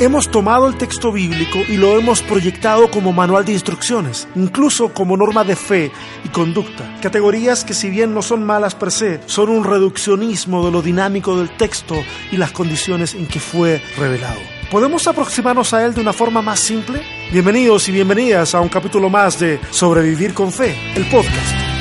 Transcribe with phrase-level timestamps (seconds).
[0.00, 5.14] Hemos tomado el texto bíblico y lo hemos proyectado como manual de instrucciones, incluso como
[5.14, 5.92] norma de fe
[6.24, 6.96] y conducta.
[7.02, 11.36] Categorías que si bien no son malas per se, son un reduccionismo de lo dinámico
[11.36, 11.96] del texto
[12.32, 14.40] y las condiciones en que fue revelado.
[14.70, 17.02] ¿Podemos aproximarnos a él de una forma más simple?
[17.30, 21.79] Bienvenidos y bienvenidas a un capítulo más de Sobrevivir con Fe, el podcast.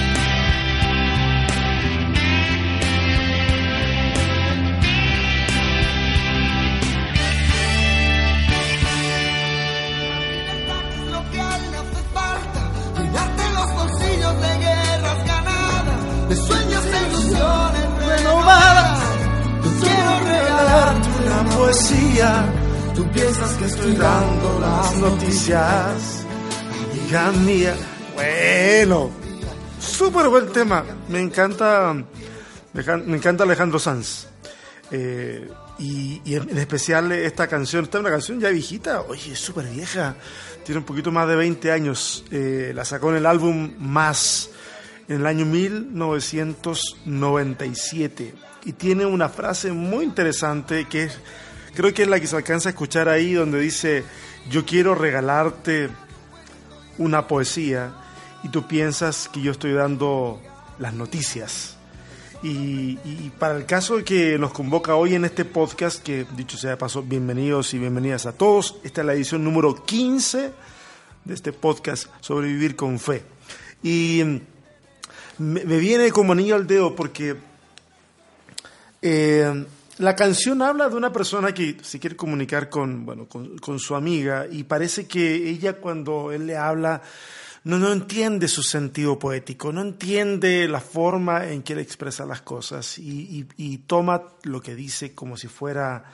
[23.19, 26.25] Piensas que estoy dando las noticias,
[26.91, 27.75] amiga mía.
[28.15, 29.09] Bueno,
[29.79, 30.85] súper buen tema.
[31.09, 31.93] Me encanta,
[32.73, 34.27] me encanta Alejandro Sanz.
[34.91, 35.47] Eh,
[35.79, 40.15] y, en especial esta canción, esta es una canción ya viejita, oye, es súper vieja,
[40.63, 44.49] tiene un poquito más de 20 años, eh, la sacó en el álbum Más
[45.09, 48.33] en el año 1997
[48.65, 51.17] y tiene una frase muy interesante que es
[51.73, 54.03] creo que es la que se alcanza a escuchar ahí donde dice,
[54.49, 55.89] yo quiero regalarte
[56.97, 57.93] una poesía
[58.43, 60.41] y tú piensas que yo estoy dando
[60.79, 61.75] las noticias.
[62.41, 62.95] Y,
[63.37, 67.03] para el caso que nos convoca hoy en este podcast, que dicho sea de paso,
[67.03, 70.51] bienvenidos y bienvenidas a todos, esta es la edición número 15
[71.25, 73.23] de este podcast Sobrevivir con Fe.
[73.83, 74.23] Y
[75.37, 77.35] me, viene como anillo al dedo porque
[79.01, 79.65] eh,
[79.99, 84.47] la canción habla de una persona que se quiere comunicar con, bueno, con, su amiga
[84.49, 87.01] y parece que ella cuando él le habla
[87.65, 92.41] no, no entiende su sentido poético, no entiende la forma en que él expresa las
[92.41, 96.05] cosas y, y, toma lo que dice como si fuera,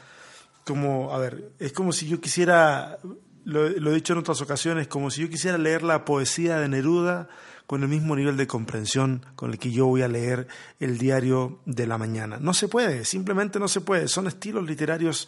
[0.65, 2.97] como, a ver, es como si yo quisiera,
[3.43, 6.69] lo, lo he dicho en otras ocasiones, como si yo quisiera leer la poesía de
[6.69, 7.29] Neruda
[7.67, 10.47] con el mismo nivel de comprensión con el que yo voy a leer
[10.79, 12.37] el diario de la mañana.
[12.39, 15.27] No se puede, simplemente no se puede, son estilos literarios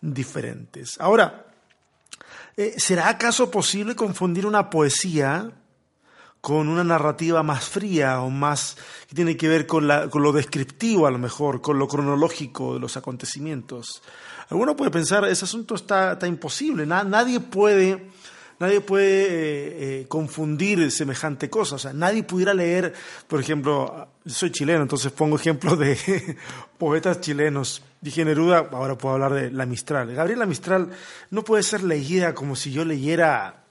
[0.00, 0.98] diferentes.
[1.00, 1.46] Ahora,
[2.56, 5.52] eh, ¿será acaso posible confundir una poesía
[6.40, 8.76] con una narrativa más fría o más
[9.08, 12.96] que tiene que ver con, lo descriptivo a lo mejor, con lo cronológico de los
[12.96, 14.02] acontecimientos?
[14.48, 18.10] Alguno puede pensar, ese asunto está, imposible, nadie puede
[18.58, 21.76] nadie puede eh, eh, confundir semejante cosa.
[21.76, 22.92] O sea, nadie pudiera leer,
[23.26, 26.36] por ejemplo, soy chileno, entonces pongo ejemplos de
[26.78, 27.82] poetas chilenos.
[28.00, 30.14] Dije Neruda, ahora puedo hablar de La Mistral.
[30.14, 30.90] Gabriela Mistral
[31.30, 33.64] no puede ser leída como si yo leyera,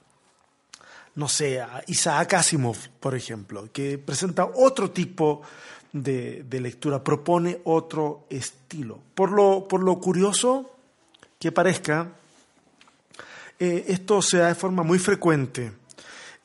[1.14, 5.42] no sé, a Isaac Asimov, por ejemplo, que presenta otro tipo
[5.92, 8.98] de, de lectura, propone otro estilo.
[9.14, 10.70] Por lo, por lo curioso
[11.38, 12.12] que parezca,
[13.58, 15.72] eh, esto se da de forma muy frecuente.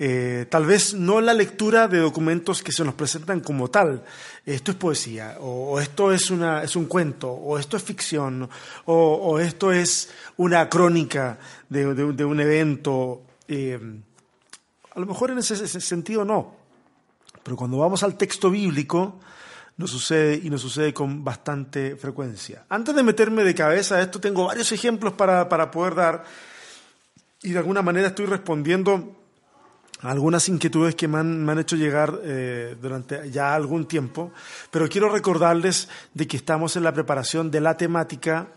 [0.03, 4.03] Eh, tal vez no la lectura de documentos que se nos presentan como tal.
[4.43, 8.49] Esto es poesía, o, esto es, una, es un cuento, o esto es ficción,
[8.85, 11.37] o, esto es una crónica
[11.69, 13.21] de, un evento.
[13.47, 13.79] Eh,
[14.95, 16.55] a lo mejor en ese, sentido no,
[17.43, 19.19] pero cuando vamos al texto bíblico
[19.77, 22.65] nos sucede y nos sucede con bastante frecuencia.
[22.69, 26.23] Antes de meterme de cabeza a esto, tengo varios ejemplos para, para poder dar
[27.43, 29.17] y de alguna manera estoy respondiendo
[30.01, 34.31] a algunas inquietudes que me han, hecho llegar eh, durante ya algún tiempo,
[34.71, 38.47] pero quiero recordarles de que estamos en la preparación de la temática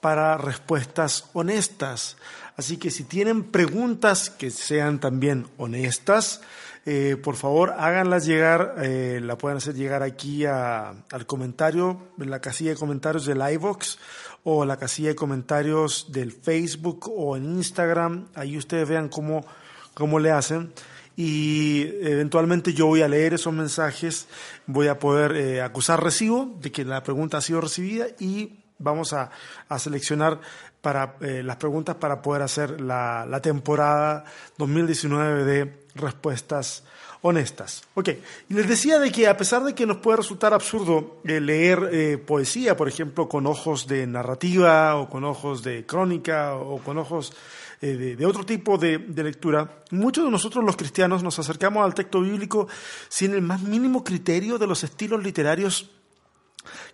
[0.00, 2.16] para respuestas honestas.
[2.56, 6.40] Así que si tienen preguntas que sean también honestas,
[6.86, 12.40] eh, por favor háganlas llegar, eh, la pueden hacer llegar aquí al comentario, en la
[12.40, 13.98] casilla de comentarios del iVox
[14.42, 18.28] o la casilla de comentarios del Facebook o en Instagram.
[18.34, 19.46] Ahí ustedes vean cómo,
[19.94, 20.74] cómo le hacen.
[21.16, 24.26] Y eventualmente yo voy a leer esos mensajes,
[24.66, 29.14] voy a poder eh, acusar recibo de que la pregunta ha sido recibida y vamos
[29.14, 29.30] a,
[29.78, 30.40] seleccionar
[30.82, 34.24] para las preguntas para poder hacer la, la temporada
[34.58, 36.84] 2019 de respuestas
[37.26, 37.84] honestas.
[37.94, 38.10] Ok,
[38.50, 42.18] les decía de que a pesar de que nos puede resultar absurdo eh, leer eh,
[42.18, 47.32] poesía, por ejemplo, con ojos de narrativa o con ojos de crónica o con ojos
[47.80, 52.20] eh, de, otro tipo de, lectura, muchos de nosotros los cristianos nos acercamos al texto
[52.20, 52.68] bíblico
[53.08, 55.90] sin el más mínimo criterio de los estilos literarios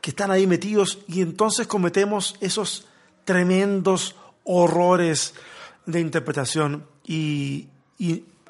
[0.00, 2.86] que están ahí metidos y entonces cometemos esos
[3.24, 4.14] tremendos
[4.44, 5.34] horrores
[5.86, 7.66] de interpretación y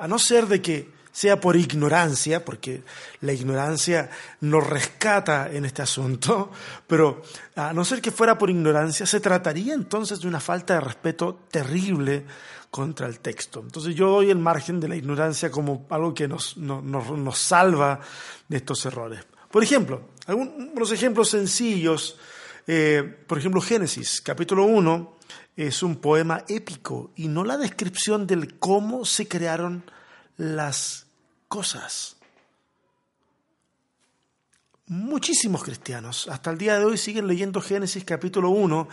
[0.01, 2.83] a no ser de que sea por ignorancia, porque
[3.21, 4.11] la ignorancia
[4.41, 6.51] nos rescata en este asunto,
[6.87, 7.23] pero
[7.57, 11.41] a no ser que fuera por ignorancia, se trataría entonces de una falta de respeto
[11.51, 12.25] terrible
[12.71, 13.61] contra el texto.
[13.61, 18.01] Entonces yo doy el margen de la ignorancia como algo que nos, nos, salva
[18.49, 19.21] de estos errores.
[19.51, 22.17] Por ejemplo, algunos ejemplos sencillos,
[22.67, 25.19] eh, por ejemplo Génesis, capítulo 1,
[25.57, 29.85] es un poema épico y no la descripción del cómo se crearon
[30.37, 31.07] las
[31.49, 32.17] cosas.
[34.87, 38.89] Muchísimos cristianos hasta el día de hoy siguen leyendo Génesis capítulo 1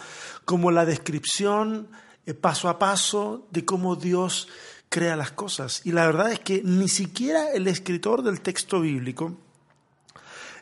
[0.45, 1.89] como la descripción
[2.25, 4.47] eh, paso a paso de cómo Dios
[4.89, 5.81] crea las cosas.
[5.85, 9.37] Y la verdad es que ni siquiera el escritor del texto bíblico,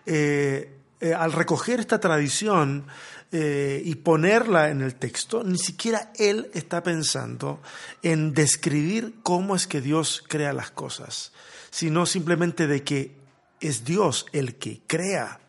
[0.06, 2.86] eh, eh, al recoger esta tradición
[3.32, 7.62] y ponerla en el texto, ni siquiera él está pensando
[8.02, 11.34] en describir cómo es que Dios crea las cosas,
[11.70, 13.18] sino simplemente de que
[13.60, 15.42] es Dios el que crea.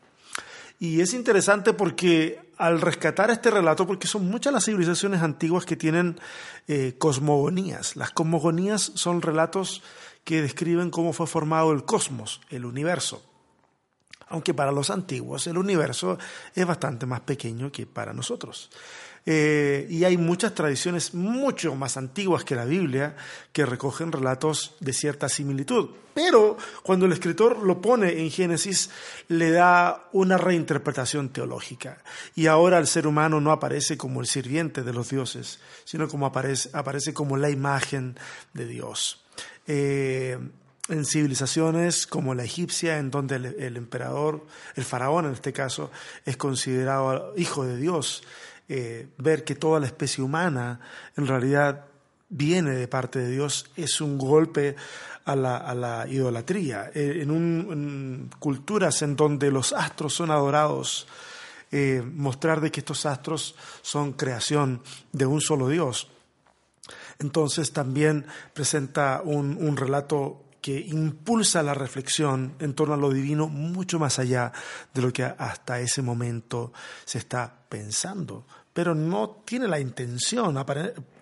[0.78, 5.76] Y es interesante porque al rescatar este relato, porque son muchas las civilizaciones antiguas que
[5.76, 6.18] tienen
[6.68, 7.96] eh, cosmogonías.
[7.96, 9.82] Las cosmogonías son relatos
[10.24, 13.22] que describen cómo fue formado el cosmos, el universo.
[14.28, 16.18] Aunque para los antiguos el universo
[16.54, 18.70] es bastante más pequeño que para nosotros.
[19.28, 23.16] Eh, y hay muchas tradiciones mucho más antiguas que la Biblia
[23.52, 25.90] que recogen relatos de cierta similitud.
[26.14, 28.88] Pero cuando el escritor lo pone en Génesis,
[29.28, 31.98] le da una reinterpretación teológica.
[32.36, 36.26] Y ahora el ser humano no aparece como el sirviente de los dioses, sino como
[36.26, 38.16] aparece, aparece como la imagen
[38.54, 39.24] de Dios.
[39.66, 40.38] Eh,
[40.88, 45.90] en civilizaciones como la egipcia, en donde el, emperador, el faraón en este caso,
[46.24, 48.22] es considerado hijo de Dios,
[48.68, 50.80] eh, ver que toda la especie humana
[51.16, 51.86] en realidad
[52.28, 54.74] viene de parte de Dios es un golpe
[55.24, 56.90] a la, idolatría.
[56.94, 61.06] Eh, en, culturas en donde los astros son adorados,
[61.72, 66.08] eh, mostrar de que estos astros son creación de un solo Dios.
[67.18, 73.46] Entonces también presenta un, un relato que impulsa la reflexión en torno a lo divino
[73.46, 74.50] mucho más allá
[74.92, 76.72] de lo que hasta ese momento
[77.04, 80.58] se está pensando, pero no tiene la intención,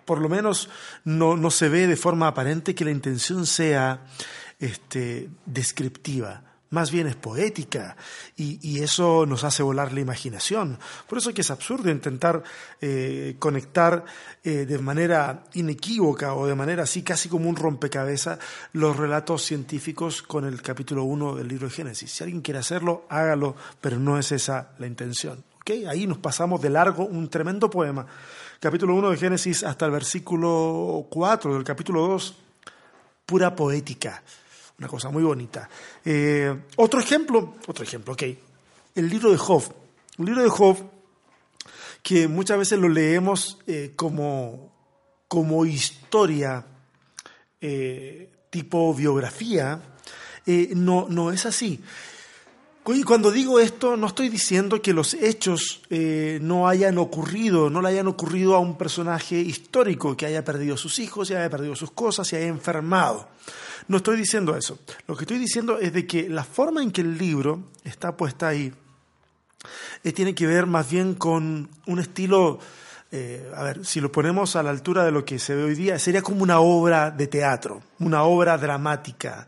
[0.03, 0.67] por lo menos
[1.03, 4.07] no, no se ve de forma aparente que la intención sea
[4.57, 7.95] este, descriptiva más bien es poética
[8.35, 10.77] y, eso nos hace volar la imaginación.
[11.07, 12.43] Por eso es que es absurdo intentar
[12.81, 14.03] eh, conectar
[14.43, 18.37] eh, de manera inequívoca o de manera así casi como un rompecabezas
[18.73, 22.11] los relatos científicos con el capítulo 1 del libro de Génesis.
[22.11, 25.43] Si alguien quiere hacerlo, hágalo, pero no es esa la intención.
[25.61, 25.85] ¿Okay?
[25.85, 28.05] Ahí nos pasamos de largo un tremendo poema.
[28.59, 32.35] Capítulo 1 de Génesis hasta el versículo 4 del capítulo 2,
[33.25, 34.21] pura poética
[34.77, 35.69] una cosa muy bonita.
[36.03, 38.23] Eh, otro ejemplo, otro ejemplo, ok,
[38.95, 39.63] el libro de Job.
[40.17, 40.77] Un libro de Job
[42.01, 44.73] que muchas veces lo leemos eh, como,
[45.27, 46.65] como historia
[47.59, 49.81] eh, tipo biografía,
[50.75, 51.81] no, no es así.
[52.87, 57.89] Y cuando digo esto, no estoy diciendo que los hechos no hayan ocurrido, no le
[57.89, 61.89] hayan ocurrido a un personaje histórico que haya perdido sus hijos, y haya perdido sus
[61.89, 63.27] cosas, y haya enfermado.
[63.87, 64.79] No estoy diciendo eso.
[65.07, 68.47] Lo que estoy diciendo es de que la forma en que el libro está puesta
[68.47, 68.73] ahí
[70.03, 72.59] eh, tiene que ver más bien con un estilo,
[73.11, 75.75] eh, a ver, si lo ponemos a la altura de lo que se ve hoy
[75.75, 79.47] día, sería como una obra de teatro, una obra dramática,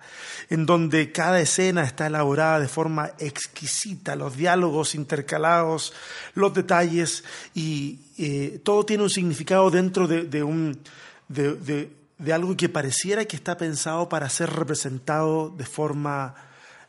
[0.49, 5.93] en donde cada escena está elaborada de forma exquisita, los diálogos intercalados,
[6.35, 7.23] los detalles,
[7.53, 10.79] y eh, todo tiene un significado dentro de, un...
[11.27, 11.97] de, de
[12.33, 16.35] algo que pareciera que está pensado para ser representado de forma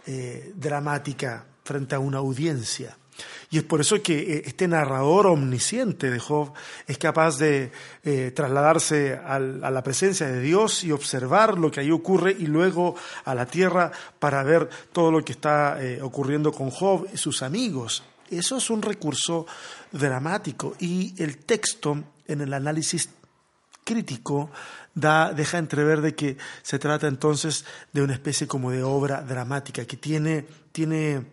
[0.06, 2.97] eh, dramática frente a una audiencia.
[3.50, 6.52] Y es por eso que eh, este narrador omnisciente de Job
[6.87, 7.73] es capaz de
[8.04, 12.94] eh, trasladarse a la presencia de Dios y observar lo que ahí ocurre y luego
[13.25, 18.02] a la tierra para ver todo lo que está ocurriendo con Job y sus amigos.
[18.30, 19.47] Eso es un recurso
[19.92, 23.11] dramático y el texto en el análisis
[23.85, 24.50] crítico
[25.00, 29.85] da, deja entrever de que se trata entonces de una especie como de obra dramática
[29.85, 31.26] que tiene, tiene,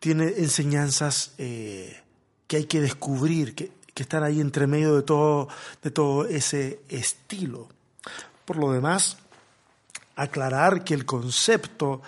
[0.00, 2.02] tiene enseñanzas eh,
[2.46, 5.48] que hay que descubrir, que, que, están ahí entre medio de todo,
[5.82, 7.68] de todo ese estilo.
[8.44, 9.18] Por lo demás,
[10.14, 12.02] aclarar que el concepto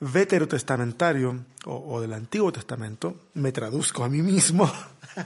[0.00, 4.70] veterotestamentario o, o del Antiguo Testamento, me traduzco a mí mismo,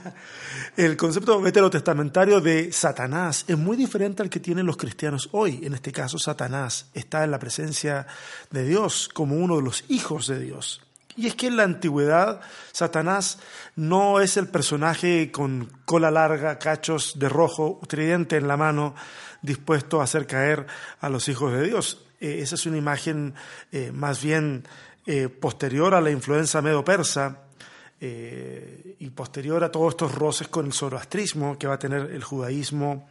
[0.77, 5.61] el concepto veterotestamentario de Satanás es muy diferente al que tienen los cristianos hoy.
[5.63, 8.07] En este caso, Satanás está en la presencia
[8.51, 10.81] de Dios como uno de los hijos de Dios.
[11.15, 13.37] Y es que en la antigüedad Satanás
[13.75, 18.95] no es el personaje con cola larga, cachos de rojo, tridente en la mano,
[19.43, 20.65] dispuesto a hacer caer
[20.99, 22.03] a los hijos de Dios.
[22.23, 23.33] Eh, esa es una imagen
[23.69, 24.63] eh, más bien
[25.05, 27.39] eh, posterior a la influencia medo-persa
[28.99, 33.07] y posterior a todos estos roces con el zoroastrismo que va a tener el judaísmo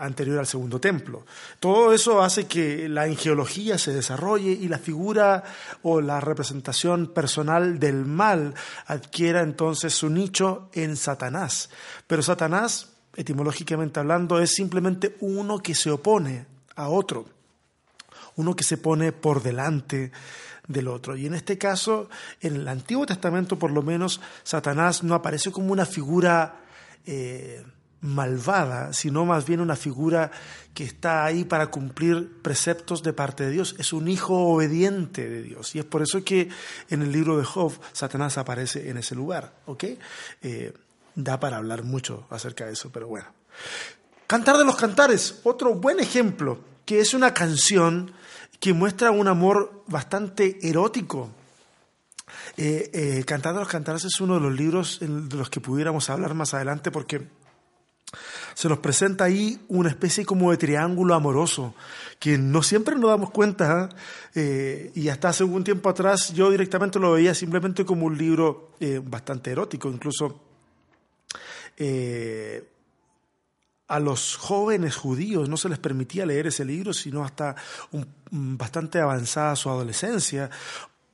[0.00, 1.24] anterior al segundo templo.
[1.60, 5.44] Todo eso hace que la angeología se desarrolle y la figura
[5.82, 8.52] o la representación personal del mal
[8.86, 11.70] adquiera entonces su nicho en Satanás.
[12.08, 17.37] Pero Satanás, etimológicamente hablando, es simplemente uno que se opone a otro
[18.38, 20.10] uno que se pone por delante
[20.66, 21.16] del otro.
[21.16, 22.08] Y en este caso,
[22.40, 26.60] en el Antiguo Testamento por lo menos, Satanás no aparece como una figura
[27.04, 27.64] eh,
[28.00, 30.30] malvada, sino más bien una figura
[30.72, 33.74] que está ahí para cumplir preceptos de parte de Dios.
[33.78, 35.74] Es un hijo obediente de Dios.
[35.74, 36.48] Y es por eso que
[36.90, 39.52] en el libro de Job Satanás aparece en ese lugar.
[39.66, 39.84] ¿ok?
[40.42, 40.72] Eh,
[41.16, 43.26] da para hablar mucho acerca de eso, pero bueno.
[44.28, 48.12] Cantar de los Cantares, otro buen ejemplo, que es una canción
[48.60, 51.30] que muestra un amor bastante erótico.
[52.56, 56.34] Eh, eh, Cantando los Cantares es uno de los libros de los que pudiéramos hablar
[56.34, 57.22] más adelante porque
[58.54, 61.74] se nos presenta ahí una especie como de triángulo amoroso
[62.18, 63.88] que no siempre nos damos cuenta
[64.34, 64.90] ¿eh?
[64.94, 68.72] y hasta hace un tiempo atrás yo directamente lo veía simplemente como un libro
[69.04, 70.40] bastante erótico, incluso
[73.88, 77.56] a los jóvenes judíos no se les permitía leer ese libro, sino hasta
[78.30, 80.50] bastante avanzada su adolescencia,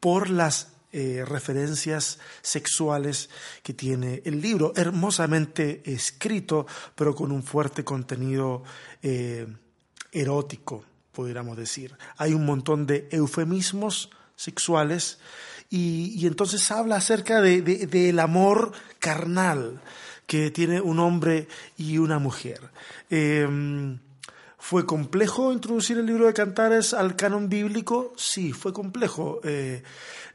[0.01, 3.31] por las eh, referencias sexuales
[3.63, 8.63] que tiene el libro, hermosamente escrito, pero con un fuerte contenido
[9.03, 9.47] eh,
[10.13, 11.97] erótico, pudiéramos decir.
[12.17, 15.19] Hay un montón de eufemismos sexuales
[15.71, 19.81] y, entonces habla acerca del amor carnal,
[20.27, 22.61] que tiene un hombre y una mujer.
[23.11, 23.99] Em,
[24.65, 28.15] ¿Fue complejo introducir el libro de Cantares al canon bíblico?
[28.17, 29.41] Sí, fue complejo.
[29.45, 29.83] Eh,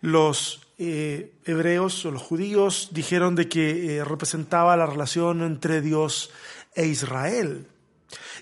[0.01, 6.29] los eh, hebreos o los judíos dijeron de que eh, representaba la relación entre Dios
[6.75, 7.65] e Israel.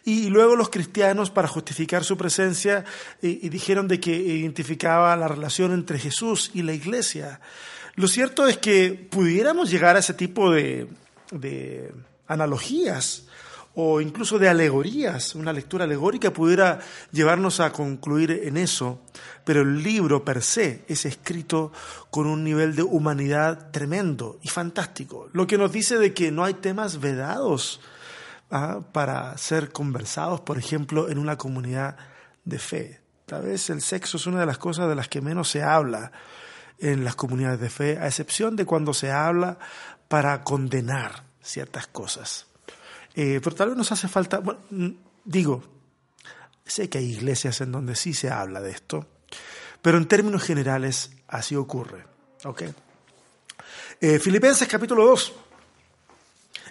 [0.04, 2.84] Y, luego los cristianos, para justificar su presencia,
[3.22, 7.39] y dijeron de que identificaba la relación entre Jesús y la iglesia.
[7.96, 10.88] Lo cierto es que pudiéramos llegar a ese tipo de,
[11.31, 11.93] de
[12.27, 13.27] analogías
[13.79, 15.36] o incluso de alegorías.
[15.36, 16.79] Una lectura alegórica pudiera
[17.12, 19.01] llevarnos a concluir en eso,
[19.46, 21.72] pero el libro per se es escrito
[22.10, 26.43] con un nivel de humanidad tremendo y fantástico, lo que nos dice de que no
[26.43, 27.79] hay temas vedados
[28.50, 28.79] ¿ah?
[28.91, 31.98] para ser conversados, por ejemplo, en una comunidad
[32.46, 33.01] de fe.
[33.27, 36.12] Tal vez el sexo es una de las cosas de las que menos se habla
[36.79, 39.57] en las comunidades de fe, a excepción de cuando se habla
[40.07, 42.46] para condenar ciertas cosas.
[43.15, 44.60] Eh, pero tal vez nos hace falta, bueno,
[45.25, 45.63] digo,
[46.65, 49.07] sé que hay iglesias en donde sí se habla de esto,
[49.81, 52.05] pero en términos generales así ocurre.
[52.43, 52.74] ¿okay?
[54.00, 55.34] Eh, Filipenses capítulo 2,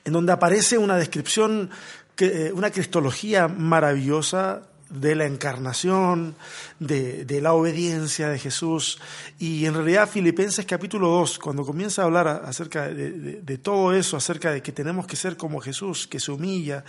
[0.04, 1.70] en donde aparece una descripción,
[2.18, 6.36] eh, una cristología maravillosa de la encarnación,
[6.78, 8.98] de, la obediencia de Jesús.
[9.38, 14.52] Y en realidad Filipenses capítulo 2, cuando comienza a hablar acerca de, todo eso, acerca
[14.52, 16.84] de que tenemos que ser como Jesús, que se humilla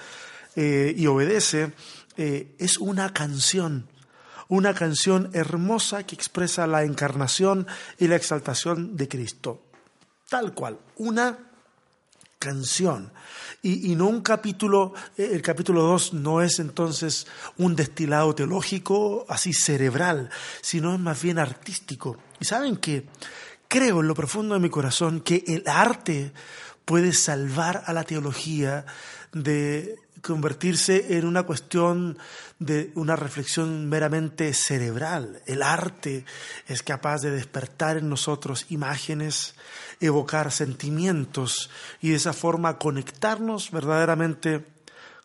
[0.55, 1.73] eh, y obedece,
[2.17, 3.87] eh, es una canción,
[4.47, 9.63] una canción hermosa que expresa la encarnación y la exaltación de Cristo.
[10.29, 11.37] Tal cual, una
[12.39, 13.11] canción.
[13.61, 17.27] Y, no un capítulo, eh, el capítulo 2 no es entonces
[17.57, 20.29] un destilado teológico así cerebral,
[20.61, 22.17] sino es más bien artístico.
[22.39, 23.07] Y saben que
[23.67, 26.31] creo en lo profundo de mi corazón que el arte
[26.85, 28.85] puede salvar a la teología
[29.33, 32.17] de convertirse en una cuestión
[32.59, 35.41] de una reflexión meramente cerebral.
[35.45, 36.25] El arte
[36.67, 39.55] es capaz de despertar en nosotros imágenes,
[39.99, 41.69] evocar sentimientos
[42.01, 44.65] y de esa forma conectarnos verdaderamente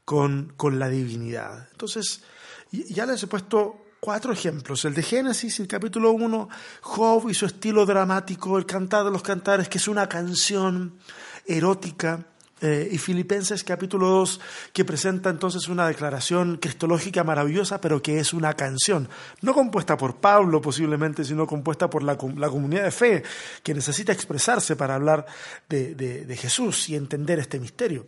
[0.04, 1.68] con, con la divinidad.
[1.72, 2.22] Entonces,
[2.70, 4.84] ya les he puesto cuatro ejemplos.
[4.84, 6.48] El de Génesis, el capítulo 1,
[6.80, 10.98] Job y su estilo dramático, el cantar de los cantares, que es una canción
[11.46, 12.26] erótica
[12.62, 14.40] eh, y Filipenses capítulo 2,
[14.72, 19.08] que presenta entonces una declaración cristológica maravillosa, pero que es una canción,
[19.40, 23.22] no compuesta por Pablo posiblemente, sino compuesta por la, comunidad de fe,
[23.64, 25.26] que necesita expresarse para hablar
[25.68, 28.06] de, Jesús y entender este misterio.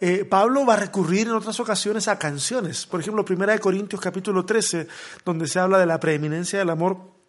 [0.00, 4.46] Eh, Pablo va a recurrir en otras ocasiones a canciones, por ejemplo, 1 Corintios capítulo
[4.46, 4.88] 13,
[5.26, 7.19] donde se habla de la preeminencia del amor,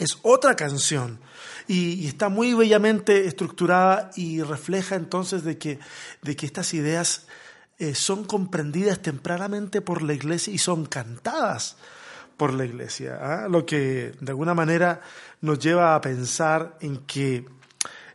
[0.00, 1.20] es otra canción
[1.68, 5.78] y, está muy bellamente estructurada y refleja entonces de que,
[6.22, 7.26] de que estas ideas
[7.78, 11.76] eh, son comprendidas tempranamente por la iglesia y son cantadas
[12.36, 13.48] por la iglesia, ¿ah?
[13.48, 15.02] lo que de alguna manera
[15.42, 17.46] nos lleva a pensar en que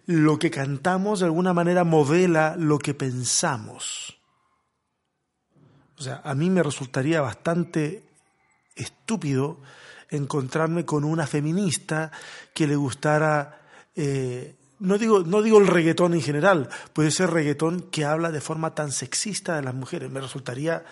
[0.07, 4.17] lo que cantamos de alguna manera modela lo que pensamos.
[5.97, 8.03] O sea, a mí me resultaría bastante
[8.75, 9.59] estúpido
[10.09, 12.11] encontrarme con una feminista
[12.53, 13.61] que le gustara,
[13.95, 18.41] eh, no, digo, no digo el reggaetón en general, puede ser reggaetón que habla de
[18.41, 20.83] forma tan sexista de las mujeres, me resultaría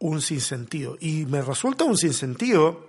[0.00, 0.96] un sinsentido.
[1.00, 2.86] Y me resulta un sinsentido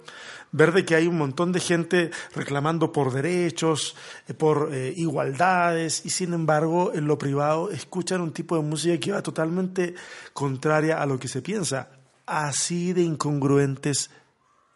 [0.52, 3.96] ver de que hay un montón de gente reclamando por derechos,
[4.28, 8.98] eh, por eh, igualdades, y sin embargo en lo privado escuchan un tipo de música
[8.98, 9.94] que va totalmente
[10.34, 11.90] contraria a lo que se piensa.
[12.26, 14.10] Así de incongruentes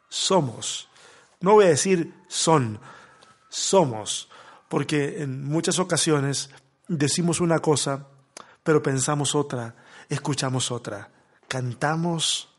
[0.09, 0.89] somos.
[1.41, 2.79] No voy a decir son,
[3.49, 4.29] somos,
[4.69, 6.49] porque en muchas ocasiones
[6.87, 8.07] decimos una cosa,
[8.63, 9.75] pero pensamos otra,
[10.09, 11.09] escuchamos otra,
[11.47, 12.49] cantamos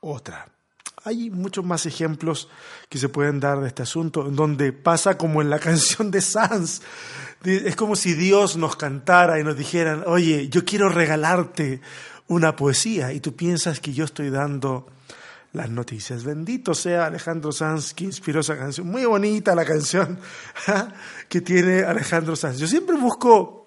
[0.00, 0.48] otra.
[1.04, 2.48] Hay muchos más ejemplos
[2.88, 6.20] que se pueden dar de este asunto, en donde pasa como en la canción de
[6.20, 6.80] Sanz.
[7.44, 11.80] Es como si Dios nos cantara y nos dijeran, oye, yo quiero regalarte
[12.28, 14.86] una poesía y tú piensas que yo estoy dando
[15.52, 16.24] las noticias.
[16.24, 18.86] Bendito sea Alejandro Sanz que inspiró esa canción.
[18.86, 20.18] Muy bonita la canción
[21.28, 22.58] que tiene Alejandro Sanz.
[22.58, 23.62] Yo siempre busco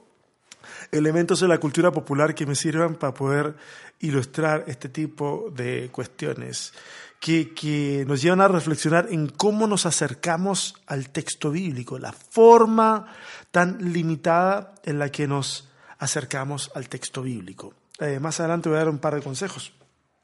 [0.91, 3.55] elementos de la cultura popular que me sirvan para poder
[3.99, 6.73] ilustrar este tipo de cuestiones,
[7.19, 13.07] que, que nos llevan a reflexionar en cómo nos acercamos al texto bíblico, la forma
[13.51, 17.73] tan limitada en la que nos acercamos al texto bíblico.
[17.99, 19.71] Eh, más adelante voy a dar un par de consejos,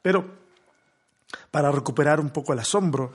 [0.02, 0.41] pero
[1.52, 3.12] para recuperar un poco el asombro.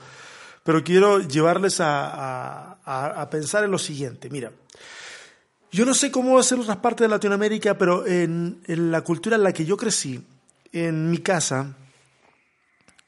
[0.62, 4.30] Pero quiero llevarles a, pensar en lo siguiente.
[4.30, 4.50] Mira,
[5.70, 9.36] yo no sé cómo va a ser otras partes de Latinoamérica, pero en, la cultura
[9.36, 10.24] en la que yo crecí,
[10.72, 11.74] en mi casa,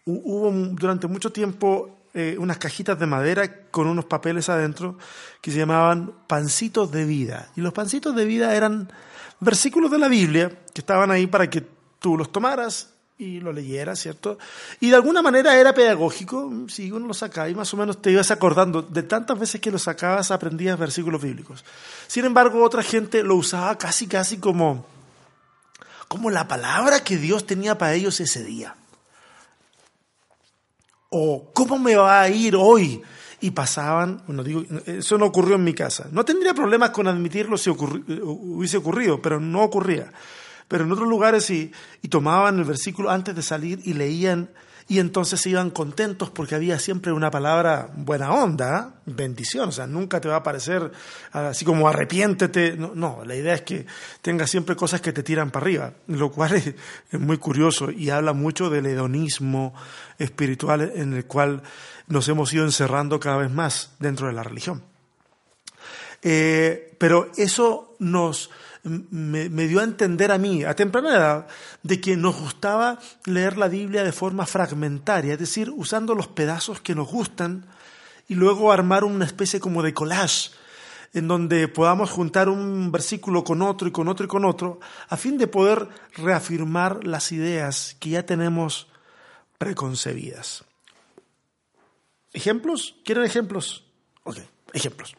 [0.05, 4.99] hubo durante mucho tiempo eh, unas cajitas de madera con unos papeles adentro
[5.41, 7.51] que se llamaban pancitos de vida.
[7.57, 8.91] Y los pancitos de vida eran
[9.39, 11.65] versículos de la Biblia que estaban ahí para que
[12.01, 14.39] tú los tomaras y lo leyera, ¿cierto?
[14.81, 18.11] Y de alguna manera era pedagógico, si uno lo sacaba y más o menos te
[18.11, 21.63] ibas acordando, de tantas veces que lo sacabas aprendías versículos bíblicos.
[22.07, 24.87] Sin embargo, otra gente lo usaba casi, casi como,
[26.09, 28.75] como la palabra que Dios tenía para ellos ese día.
[31.11, 33.03] O, ¿cómo me va a ir hoy?
[33.43, 36.09] Y pasaban, bueno, digo, eso no ocurrió en mi casa.
[36.11, 40.11] No tendría problemas con admitirlo si hubiese ocurrido, pero no ocurría
[40.71, 44.51] pero en otros lugares sí, y tomaban el versículo antes de salir y leían
[44.87, 49.89] y entonces se iban contentos porque había siempre una palabra buena onda, bendición, o sea,
[49.89, 50.93] nunca te va a parecer
[51.33, 53.85] así como arrepiéntete, no, no, la idea es que
[54.23, 56.75] tengas siempre cosas que te tiran para arriba, lo cual es,
[57.19, 59.75] muy curioso y habla mucho del hedonismo
[60.19, 61.63] espiritual en el cual
[62.07, 64.85] nos hemos ido encerrando cada vez más dentro de la religión.
[66.23, 68.51] Eh, pero eso nos,
[68.83, 71.47] me, dio a entender a mí, a temprana edad,
[71.83, 76.81] de que nos gustaba leer la Biblia de forma fragmentaria, es decir, usando los pedazos
[76.81, 77.67] que nos gustan
[78.29, 80.51] y luego armar una especie como de collage
[81.13, 85.17] en donde podamos juntar un versículo con otro y con otro y con otro, a
[85.17, 88.87] fin de poder reafirmar las ideas que ya tenemos
[89.59, 90.65] preconcebidas.
[92.33, 92.95] ¿Ejemplos?
[93.05, 93.85] ¿Quieren ejemplos?
[94.23, 94.39] Ok,
[94.73, 95.17] ejemplos.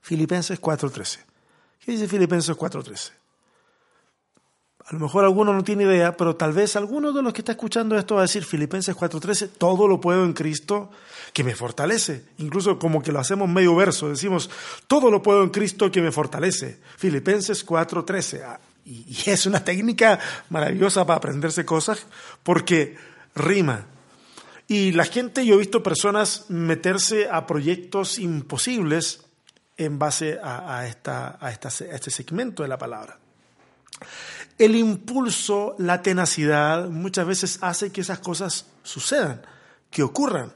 [0.00, 1.35] Filipenses 4:13.
[1.86, 3.12] ¿Qué dice Filipenses 4:13?
[4.86, 7.52] A lo mejor alguno no tiene idea, pero tal vez alguno de los que está
[7.52, 10.90] escuchando esto va a decir Filipenses 4:13, todo lo puedo en Cristo
[11.32, 12.24] que me fortalece.
[12.38, 14.50] Incluso como que lo hacemos medio verso, decimos,
[14.88, 16.80] todo lo puedo en Cristo que me fortalece.
[16.96, 18.42] Filipenses 4:13.
[18.42, 20.18] Ah, y es una técnica
[20.50, 22.04] maravillosa para aprenderse cosas
[22.42, 22.96] porque
[23.36, 23.86] rima.
[24.66, 29.25] Y la gente, yo he visto personas meterse a proyectos imposibles
[29.76, 33.18] en base a, esta, este segmento de la palabra.
[34.58, 39.42] El impulso, la tenacidad, muchas veces hace que esas cosas sucedan,
[39.90, 40.52] que ocurran.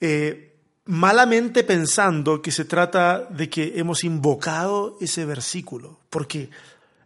[0.00, 0.54] Eh,
[0.86, 6.50] malamente pensando que se trata de que hemos invocado ese versículo, porque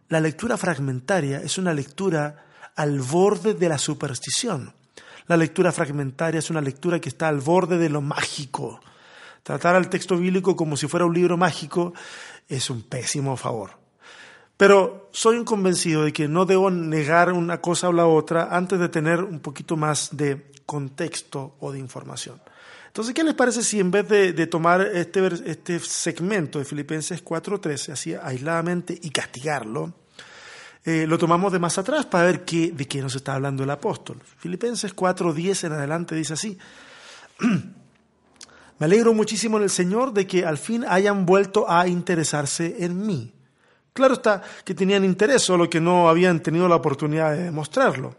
[0.09, 4.73] la lectura fragmentaria es una lectura al borde de la superstición.
[5.27, 8.81] La lectura fragmentaria es una lectura que está al borde de lo mágico.
[9.49, 11.91] Tratar al texto bíblico como si fuera un libro mágico
[12.47, 13.71] es un pésimo favor.
[14.55, 18.79] Pero soy un convencido de que no debo negar una cosa o la otra antes
[18.79, 22.39] de tener un poquito más de contexto o de información.
[22.85, 27.93] Entonces, ¿qué les parece si en vez de, tomar este, este segmento de Filipenses 4.13
[27.93, 29.95] así aisladamente y castigarlo,
[30.85, 33.71] eh, lo tomamos de más atrás para ver qué, de qué nos está hablando el
[33.71, 34.21] apóstol.
[34.37, 36.55] Filipenses 4.10 en adelante dice así.
[38.79, 43.05] Me alegro muchísimo en el Señor de que al fin hayan vuelto a interesarse en
[43.05, 43.33] mí.
[43.91, 48.15] Claro está que tenían interés, solo que no habían tenido la oportunidad de demostrarlo.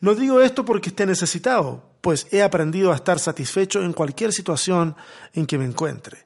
[0.00, 4.96] No digo esto porque esté necesitado, pues he aprendido a estar satisfecho en cualquier situación
[5.34, 6.24] en que me encuentre.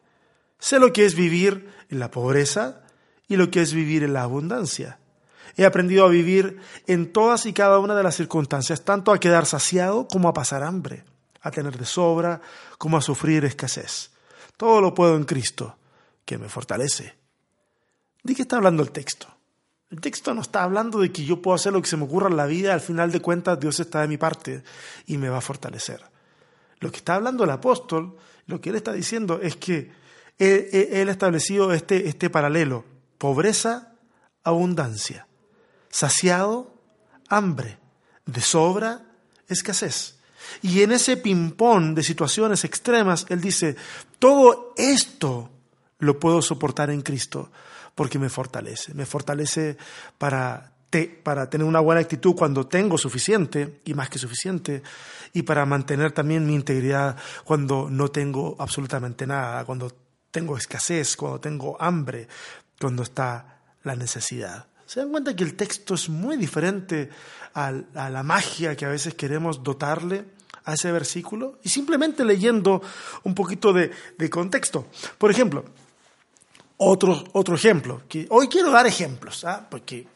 [0.58, 2.82] Sé lo que es vivir en la pobreza
[3.26, 4.98] y lo que es vivir en la abundancia.
[5.56, 9.46] He aprendido a vivir en todas y cada una de las circunstancias, tanto a quedar
[9.46, 11.02] saciado como a pasar hambre,
[11.40, 12.40] a tener de sobra
[12.78, 14.10] como a sufrir escasez.
[14.56, 15.76] Todo lo puedo en Cristo,
[16.24, 17.14] que me fortalece.
[18.22, 19.26] ¿De qué está hablando el texto?
[19.90, 22.28] El texto no está hablando de que yo puedo hacer lo que se me ocurra
[22.28, 24.62] en la vida, al final de cuentas Dios está de mi parte
[25.06, 26.00] y me va a fortalecer.
[26.78, 29.92] Lo que está hablando el apóstol, lo que él está diciendo es que
[30.38, 32.84] él, ha establecido este, este paralelo,
[33.18, 33.94] pobreza,
[34.44, 35.26] abundancia,
[35.90, 36.72] saciado,
[37.28, 37.78] hambre,
[38.26, 39.02] de sobra,
[39.48, 40.19] escasez.
[40.62, 43.76] Y en ese ping-pong de situaciones extremas, él dice,
[44.18, 45.50] todo esto
[45.98, 47.50] lo puedo soportar en Cristo
[47.94, 48.94] porque me fortalece.
[48.94, 49.76] Me fortalece
[50.18, 50.72] para,
[51.22, 54.82] para tener una buena actitud cuando tengo suficiente y más que suficiente,
[55.32, 59.92] y para mantener también mi integridad cuando no tengo absolutamente nada, cuando
[60.30, 62.28] tengo escasez, cuando tengo hambre,
[62.80, 64.66] cuando está la necesidad.
[64.86, 67.10] ¿Se dan cuenta que el texto es muy diferente
[67.54, 70.24] a, la magia que a veces queremos dotarle
[70.64, 71.58] a ese versículo?
[71.62, 72.82] Y simplemente leyendo
[73.24, 74.86] un poquito de, de contexto.
[75.18, 75.64] Por ejemplo,
[76.76, 79.66] otro, otro ejemplo, que hoy quiero dar ejemplos, ¿ah?
[79.70, 80.06] porque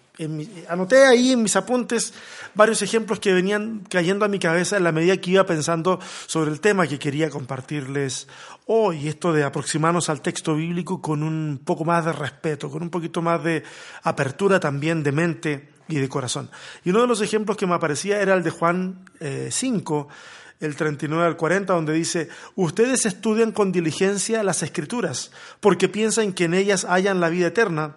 [0.69, 2.15] anoté ahí en mis apuntes
[2.55, 6.53] varios ejemplos que venían cayendo a mi cabeza en la medida que iba pensando sobre
[6.53, 8.29] el tema que quería compartirles
[8.67, 12.91] hoy, esto de aproximarnos al texto bíblico con un poco más de respeto, con un
[12.91, 13.65] poquito más de
[14.05, 16.49] apertura también de mente y de corazón.
[16.85, 19.05] Y uno de los ejemplos que me aparecía era el de Juan
[19.51, 25.89] 5, eh, el 39 al 40, donde dice, ustedes estudian con diligencia las escrituras, porque
[25.89, 27.97] piensan que en ellas hayan la vida eterna,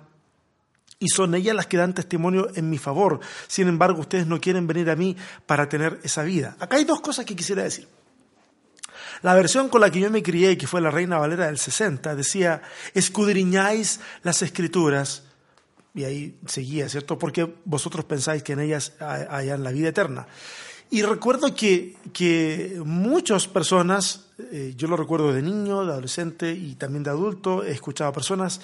[1.00, 3.20] y son ellas las que dan testimonio en mi favor.
[3.48, 6.56] Sin embargo, ustedes no quieren venir a mí para tener esa vida.
[6.60, 7.88] Acá hay dos cosas que quisiera decir.
[9.22, 12.16] La versión con la que yo me crié, que fue la Reina Valera del 60,
[12.16, 12.62] decía,
[12.94, 15.24] escudriñáis las escrituras,
[15.94, 17.18] y ahí seguía, ¿cierto?
[17.18, 20.28] Porque vosotros pensáis que en ellas hayan la vida eterna.
[20.90, 26.76] Y recuerdo que, que muchas personas, eh, yo lo recuerdo de niño, de adolescente y
[26.76, 28.62] también de adulto, he escuchado a personas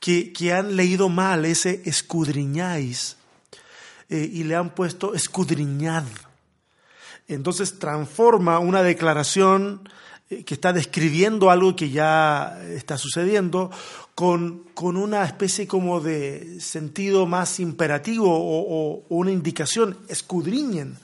[0.00, 3.16] que, que han leído mal ese escudriñáis
[4.08, 6.04] eh, y le han puesto escudriñad.
[7.28, 9.88] Entonces transforma una declaración
[10.30, 13.70] eh, que está describiendo algo que ya está sucediendo
[14.16, 20.98] con, con una especie como de sentido más imperativo o, una indicación, escudriñen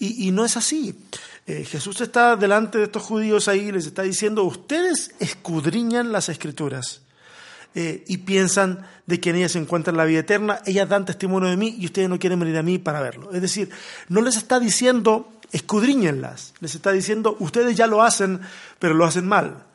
[0.00, 0.98] y, no es así.
[1.46, 6.28] Eh, Jesús está delante de estos judíos ahí y les está diciendo, ustedes escudriñan las
[6.28, 7.02] escrituras
[7.74, 11.48] eh, y piensan de que en ellas se encuentra la vida eterna, ellas dan testimonio
[11.48, 13.32] de mí y ustedes no quieren venir a mí para verlo.
[13.32, 13.70] Es decir,
[14.08, 18.40] no les está diciendo escudriñenlas, les está diciendo ustedes ya lo hacen,
[18.78, 19.66] pero lo hacen mal.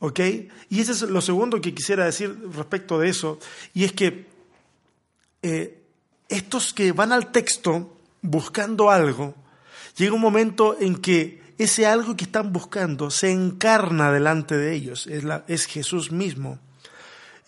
[0.00, 0.20] ¿Ok?
[0.70, 3.40] Y ese es lo segundo que quisiera decir respecto de eso,
[3.74, 4.26] y es que
[5.42, 5.82] eh,
[6.28, 9.34] estos que van al texto buscando algo,
[9.98, 15.08] Llega un momento en que ese algo que están buscando se encarna delante de ellos,
[15.08, 16.60] es, es Jesús mismo.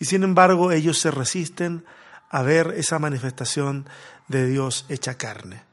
[0.01, 1.85] Y sin embargo ellos se resisten
[2.31, 3.87] a ver esa manifestación
[4.27, 5.63] de Dios hecha carne.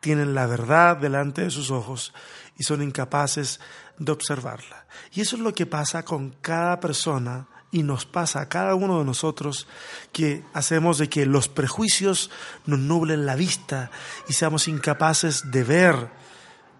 [0.00, 2.12] Tienen la verdad delante de sus ojos
[2.58, 3.58] y son incapaces
[3.96, 4.84] de observarla.
[5.12, 8.98] Y eso es lo que pasa con cada persona y nos pasa a cada uno
[8.98, 9.66] de nosotros
[10.12, 12.30] que hacemos de que los prejuicios
[12.66, 13.90] nos nublen la vista
[14.28, 16.10] y seamos incapaces de ver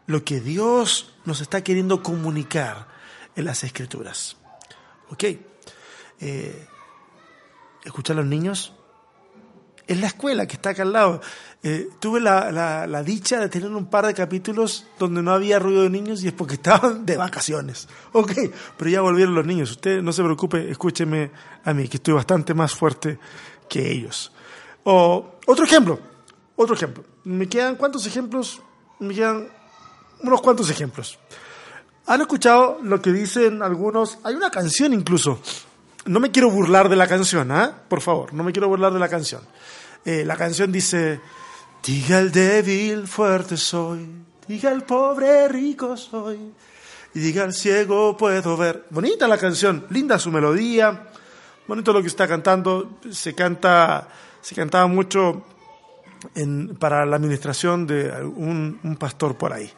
[0.06, 2.88] lo que Dios nos está queriendo comunicar
[3.36, 4.36] en las escrituras.
[5.08, 5.24] ¿Ok?
[6.20, 6.66] Eh,
[7.84, 8.74] ¿Escuchar a los niños?
[9.86, 11.20] Es la escuela que está acá al lado.
[11.62, 12.52] Eh, tuve la,
[12.86, 16.28] la, dicha de tener un par de capítulos donde no había ruido de niños y
[16.28, 17.88] es porque estaban de vacaciones.
[18.12, 18.32] Ok,
[18.76, 19.72] pero ya volvieron los niños.
[19.72, 21.30] Usted no se preocupe, escúcheme
[21.64, 23.18] a mí, que estoy bastante más fuerte
[23.68, 24.32] que ellos.
[24.84, 25.98] O otro ejemplo,
[26.56, 27.04] otro ejemplo.
[27.24, 28.62] Me quedan cuántos ejemplos?
[29.00, 29.48] Me quedan
[30.22, 31.18] unos cuantos ejemplos.
[32.06, 34.18] ¿Han escuchado lo que dicen algunos?
[34.24, 35.40] Hay una canción incluso.
[36.06, 37.82] No me quiero burlar de la canción, ¿ah?
[37.88, 39.42] Por favor, no me quiero burlar de la canción.
[40.04, 41.20] Eh, la canción dice,
[41.84, 44.08] diga el débil, fuerte soy,
[44.48, 46.38] diga el pobre, rico soy,
[47.14, 48.86] y diga el ciego, puedo ver.
[48.90, 51.08] Bonita la canción, linda su melodía,
[51.66, 54.08] bonito lo que está cantando, se canta,
[54.40, 55.44] se cantaba mucho
[56.78, 59.70] para la administración de un pastor por ahí.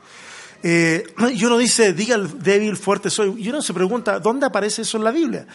[0.62, 3.34] Eh, y uno dice, diga el débil, fuerte soy.
[3.42, 5.46] Y uno se pregunta, ¿dónde aparece eso en la Biblia?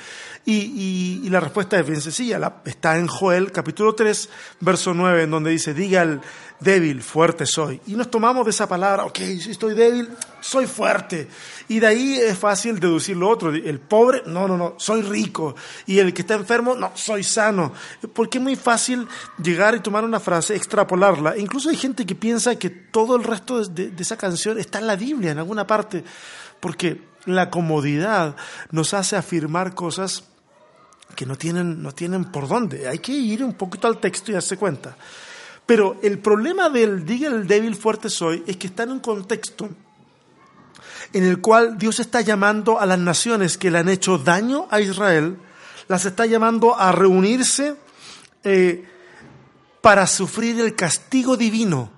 [0.46, 2.62] Y, y, la respuesta es bien sencilla.
[2.65, 4.30] está en Joel capítulo 3,
[4.62, 6.22] verso 9, en donde dice, diga el
[6.60, 7.80] débil, fuerte soy.
[7.88, 10.10] Y nos tomamos de esa palabra, ok, si estoy débil,
[10.41, 11.28] soy fuerte.
[11.67, 13.54] Y de ahí es fácil deducir lo otro.
[13.54, 15.56] El pobre, no, no, no, soy rico.
[15.86, 17.74] Y el que está enfermo, no, soy sano.
[18.13, 19.08] Porque es muy fácil
[19.41, 21.38] llegar y tomar una frase, extrapolarla.
[21.38, 24.88] Incluso hay gente que piensa que todo el resto de, de esa canción está en
[24.88, 26.04] la Biblia, en alguna parte.
[26.60, 28.36] Porque la comodidad
[28.72, 30.24] nos hace afirmar cosas
[31.15, 32.88] que no tienen, no tienen por dónde.
[32.88, 34.96] Hay que ir un poquito al texto y darse cuenta.
[35.67, 39.69] Pero el problema del diga el débil fuerte soy es que está en un contexto
[41.13, 44.82] en el cual Dios está llamando a las naciones que le han hecho daño a
[44.82, 45.38] Israel,
[45.88, 47.75] las está llamando a reunirse
[48.43, 48.88] eh,
[49.82, 51.91] para sufrir el castigo divino.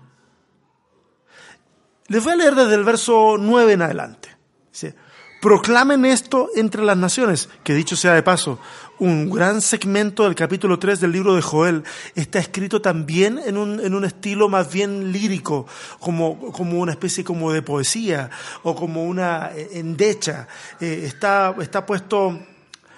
[2.07, 4.35] Les voy a leer desde el verso 9 en adelante.
[4.71, 4.95] Dice,
[5.41, 8.59] proclamen esto entre las naciones, que dicho sea de paso,
[8.99, 11.83] un gran segmento del capítulo 3 del libro de Joel
[12.15, 15.65] está escrito también en un, en un estilo más bien lírico,
[15.99, 18.29] como, como, una especie como de poesía
[18.63, 20.47] o como una eh, endecha.
[20.81, 22.37] Eh, está, está, puesto,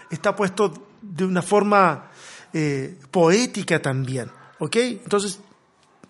[0.10, 2.10] está puesto de una forma
[2.52, 4.32] eh, poética también.
[4.58, 4.76] ¿Ok?
[4.78, 5.40] Entonces,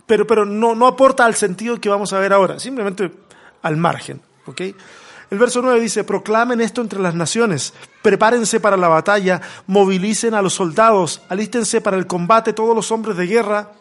[0.05, 3.11] pero, pero no, no aporta al sentido que vamos a ver ahora, simplemente
[3.61, 4.21] al margen.
[4.45, 4.61] ¿Ok?
[5.31, 10.41] El verso 9 dice, proclamen esto entre las naciones, prepárense para la batalla, movilicen a
[10.41, 13.71] los soldados, alístense para el combate todos los hombres de guerra,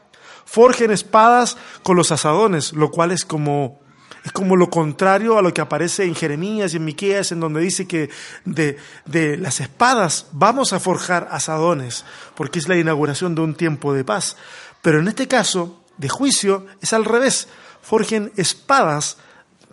[0.45, 3.81] forjen espadas con los asadones, lo cual es como
[4.23, 7.61] es como lo contrario a lo que aparece en Jeremías y en Miqueas, en donde
[7.61, 8.11] dice que
[8.45, 12.05] de, de, las espadas vamos a forjar asadones,
[12.37, 14.37] porque es la inauguración de un tiempo de paz.
[14.83, 17.49] Pero en este caso, de juicio, es al revés.
[17.81, 19.17] Forjen espadas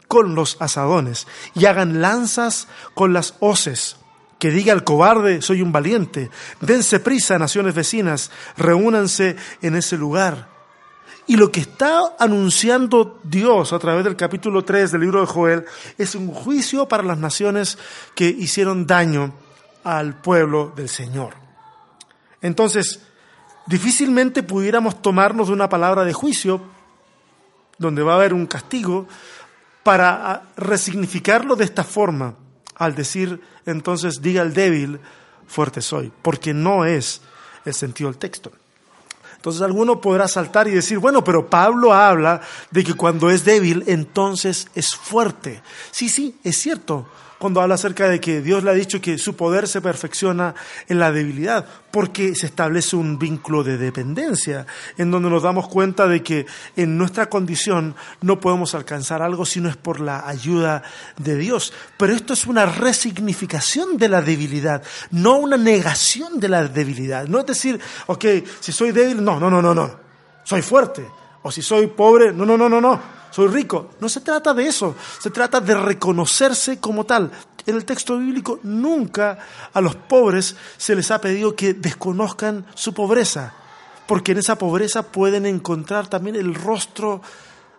[0.08, 3.98] con los asadones y hagan lanzas con las hoces.
[4.39, 6.30] Que diga el cobarde, soy un valiente.
[6.62, 10.48] Dense prisa, naciones vecinas, reúnanse en ese lugar.
[11.26, 15.65] Y lo que está anunciando Dios a través del capítulo 3 del libro de Joel
[15.98, 17.78] es un juicio para las naciones
[18.15, 19.34] que hicieron daño
[19.84, 21.34] al pueblo del Señor.
[22.41, 23.02] Entonces,
[23.65, 26.62] difícilmente pudiéramos tomarnos de una palabra de juicio,
[27.78, 29.08] donde va a haber un castigo,
[29.88, 32.36] para resignificarlo de esta forma,
[32.76, 35.00] al decir entonces diga el débil,
[35.47, 37.21] fuerte soy, porque no es
[37.63, 38.52] el sentido del texto.
[39.38, 43.86] Entonces alguno podrá saltar y decir, bueno, pero Pablo habla de que cuando es débil,
[43.88, 45.62] entonces es fuerte.
[45.91, 49.36] Sí, sí, es cierto, cuando habla acerca de que Dios le ha dicho que su
[49.36, 50.56] poder se perfecciona
[50.88, 54.65] en la debilidad, porque se establece un vínculo de dependencia,
[54.97, 56.45] en donde nos damos cuenta de que
[56.76, 60.84] en nuestra condición no podemos alcanzar algo si no es por la ayuda
[61.17, 61.73] de Dios.
[61.97, 67.28] Pero esto es una resignificación de la debilidad, no una negación de la debilidad.
[67.28, 68.26] No es decir, ok,
[68.60, 69.91] si soy débil, no, no, no, no, no,
[70.43, 71.06] soy fuerte.
[71.43, 73.92] O si soy pobre, no, no, no, no, no soy rico.
[74.00, 77.32] No se trata de eso, se trata de reconocerse como tal.
[77.66, 79.38] En el texto bíblico nunca
[79.74, 83.54] a los pobres se les ha pedido que desconozcan su pobreza,
[84.08, 87.22] porque en esa pobreza pueden encontrar también el rostro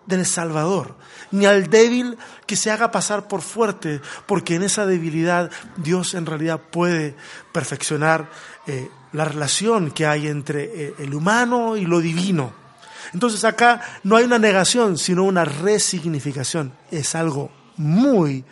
[0.09, 0.95] del Salvador,
[1.31, 6.25] ni al débil que se haga pasar por fuerte, porque en esa debilidad Dios en
[6.25, 7.15] realidad puede
[7.53, 8.31] perfeccionar
[8.67, 12.68] eh, la relación que hay entre eh, el humano y lo divino.
[13.13, 16.73] Entonces acá no hay una negación, sino una resignificación.
[16.91, 18.45] Es algo muy,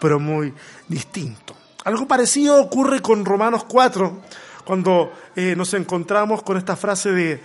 [0.00, 0.52] pero muy
[0.88, 1.54] distinto.
[1.84, 4.22] Algo parecido ocurre con Romanos 4,
[4.64, 7.42] cuando eh, nos encontramos con esta frase de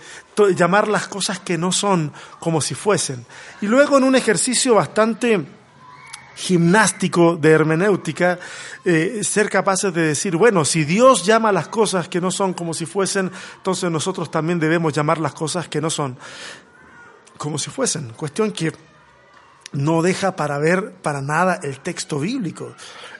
[0.54, 3.24] llamar las cosas que no son como si fuesen.
[3.62, 5.46] Y luego en un ejercicio bastante
[6.34, 8.38] gimnástico de hermenéutica,
[8.84, 12.74] eh, ser capaces de decir, bueno, si Dios llama las cosas que no son como
[12.74, 16.16] si fuesen, entonces nosotros también debemos llamar las cosas que no son
[17.38, 18.10] como si fuesen.
[18.10, 18.72] Cuestión que
[19.72, 22.74] no deja para ver para nada el texto bíblico.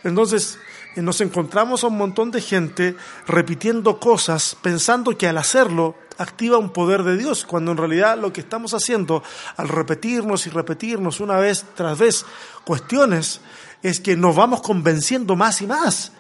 [0.05, 0.59] Entonces,
[1.03, 6.71] nos encontramos a un montón de gente repitiendo cosas pensando que al hacerlo activa un
[6.71, 9.23] poder de Dios, cuando en realidad lo que estamos haciendo
[9.57, 12.25] al repetirnos y repetirnos una vez tras vez
[12.65, 13.41] cuestiones
[13.83, 16.13] es que nos vamos convenciendo más y más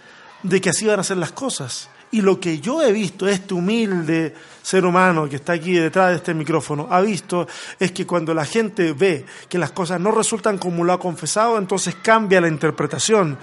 [0.42, 1.88] de que así van a ser las cosas.
[2.10, 6.16] Y lo que yo he visto, este humilde ser humano que está aquí detrás de
[6.16, 7.48] este micrófono, ha visto
[7.80, 11.58] es que cuando la gente ve que las cosas no resultan como lo ha confesado,
[11.58, 13.36] entonces cambia la interpretación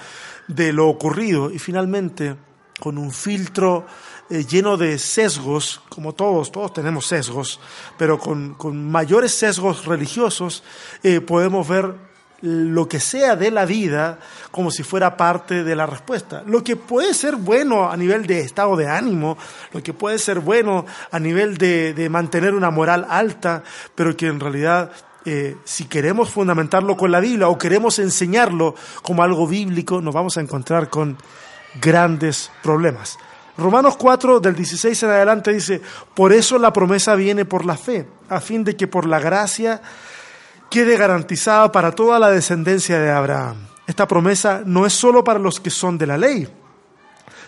[0.55, 2.35] de lo ocurrido y finalmente
[2.79, 3.85] con un filtro
[4.29, 7.59] eh, lleno de sesgos, como todos, todos tenemos sesgos,
[7.97, 8.55] pero con,
[8.89, 10.63] mayores sesgos religiosos,
[11.03, 11.95] eh, podemos ver
[12.41, 16.43] lo que sea de la vida como si fuera parte de la respuesta.
[16.45, 19.37] Lo que puede ser bueno a nivel de estado de ánimo,
[19.71, 23.63] lo que puede ser bueno a nivel de, mantener una moral alta,
[23.95, 24.91] pero que en realidad
[25.25, 30.37] eh, si queremos fundamentarlo con la Biblia o queremos enseñarlo como algo bíblico, nos vamos
[30.37, 31.17] a encontrar con
[31.79, 33.17] grandes problemas.
[33.57, 35.81] Romanos 4 del 16 en adelante dice,
[36.13, 39.81] por eso la promesa viene por la fe, a fin de que por la gracia
[40.69, 43.67] quede garantizada para toda la descendencia de Abraham.
[43.85, 46.47] Esta promesa no es solo para los que son de la ley,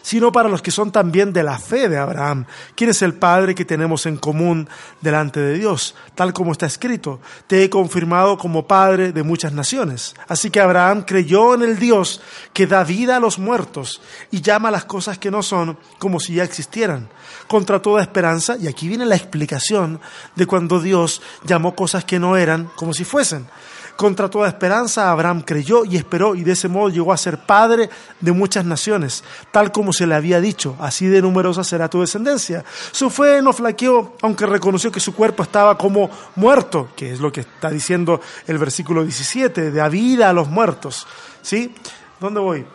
[0.04, 3.56] sino para los que son también de la fe de Abraham, quien es el Padre
[3.56, 4.70] que tenemos en común
[5.02, 10.13] delante de Dios, tal como está escrito, te he confirmado como Padre de muchas naciones.
[10.28, 14.68] Así que Abraham creyó en el Dios que da vida a los muertos y llama
[14.68, 17.08] a las cosas que no son como si ya existieran,
[17.48, 20.02] contra toda esperanza, y aquí viene la explicación
[20.36, 23.48] de cuando Dios llamó cosas que no eran como si fuesen.
[23.96, 27.90] Contra toda esperanza, Abraham creyó y esperó y de ese modo llegó a ser padre
[28.20, 32.64] de muchas naciones, tal como se le había dicho, así de numerosa será tu descendencia.
[32.92, 37.32] Su fe no flaqueó, aunque reconoció que su cuerpo estaba como muerto, que es lo
[37.32, 41.08] que está diciendo el versículo 17, de a vida a los muertos.
[41.42, 41.74] ¿Sí?
[42.20, 42.66] ¿Dónde voy?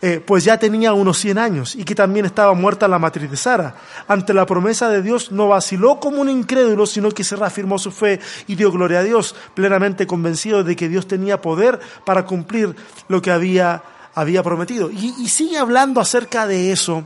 [0.00, 3.36] Eh, pues ya tenía unos 100 años y que también estaba muerta la matriz de
[3.36, 3.74] Sara.
[4.06, 7.90] Ante la promesa de Dios no vaciló como un incrédulo, sino que se reafirmó su
[7.90, 12.76] fe y dio gloria a Dios, plenamente convencido de que Dios tenía poder para cumplir
[13.08, 13.82] lo que había,
[14.14, 14.88] había prometido.
[14.88, 17.04] Y, y sigue hablando acerca de eso,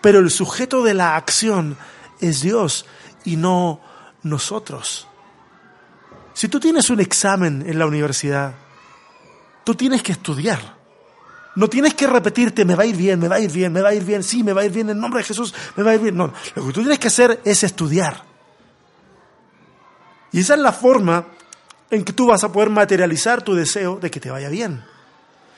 [0.00, 1.76] pero el sujeto de la acción
[2.20, 2.86] es Dios
[3.24, 3.80] y no
[4.24, 5.06] nosotros.
[6.34, 8.54] Si tú tienes un examen en la universidad,
[9.62, 10.81] tú tienes que estudiar.
[11.54, 13.82] No tienes que repetirte, me va a ir bien, me va a ir bien, me
[13.82, 15.82] va a ir bien, sí, me va a ir bien, en nombre de Jesús, me
[15.82, 16.16] va a ir bien.
[16.16, 18.24] No, lo que tú tienes que hacer es estudiar.
[20.32, 21.26] Y esa es la forma
[21.90, 24.82] en que tú vas a poder materializar tu deseo de que te vaya bien.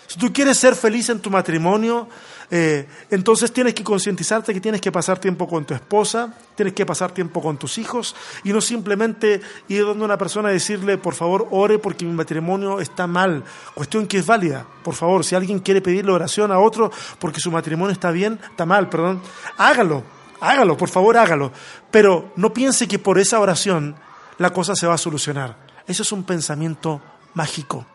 [0.06, 2.08] Si tú quieres ser feliz en tu matrimonio,
[2.50, 6.84] eh, entonces tienes que concientizarte que tienes que pasar tiempo con tu esposa, tienes que
[6.84, 8.14] pasar tiempo con tus hijos
[8.44, 12.80] y no simplemente ir donde una persona a decirle, por favor, ore porque mi matrimonio
[12.80, 13.44] está mal.
[13.74, 14.66] Cuestión que es válida.
[14.82, 18.66] Por favor, si alguien quiere pedirle oración a otro porque su matrimonio está bien, está
[18.66, 19.22] mal, perdón,
[19.56, 20.04] hágalo,
[20.40, 21.52] hágalo, por favor, hágalo.
[21.90, 23.96] Pero no piense que por esa oración
[24.38, 25.56] la cosa se va a solucionar.
[25.86, 27.00] Eso es un pensamiento
[27.34, 27.86] mágico.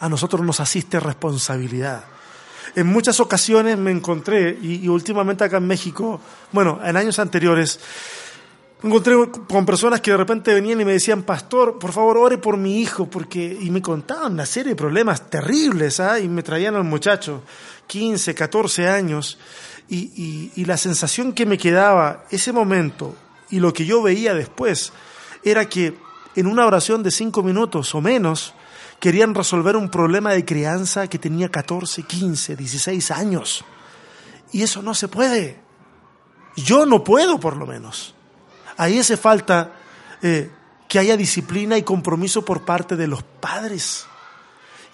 [0.00, 2.04] A nosotros nos asiste responsabilidad
[2.74, 6.20] en muchas ocasiones me encontré, y, últimamente acá en México,
[6.52, 7.80] bueno, en años anteriores,
[8.82, 9.14] me encontré
[9.48, 12.80] con personas que de repente venían y me decían, pastor, por favor, ore por mi
[12.80, 16.20] hijo, porque, y me contaban una serie de problemas terribles, ¿ah?
[16.20, 17.42] y me traían al muchacho,
[17.86, 19.38] 15, 14 años,
[19.90, 23.16] y, y la sensación que me quedaba ese momento
[23.48, 24.92] y lo que yo veía después
[25.42, 25.96] era que
[26.36, 28.52] en una oración de cinco minutos o menos,
[29.00, 33.64] querían resolver un problema de crianza que tenía 14, 15, 16 años.
[34.52, 35.60] Y eso no se puede.
[36.56, 38.14] Yo no puedo, por lo menos.
[38.76, 39.72] Ahí hace falta
[40.22, 40.50] eh,
[40.88, 44.06] que haya disciplina y compromiso por parte de los padres.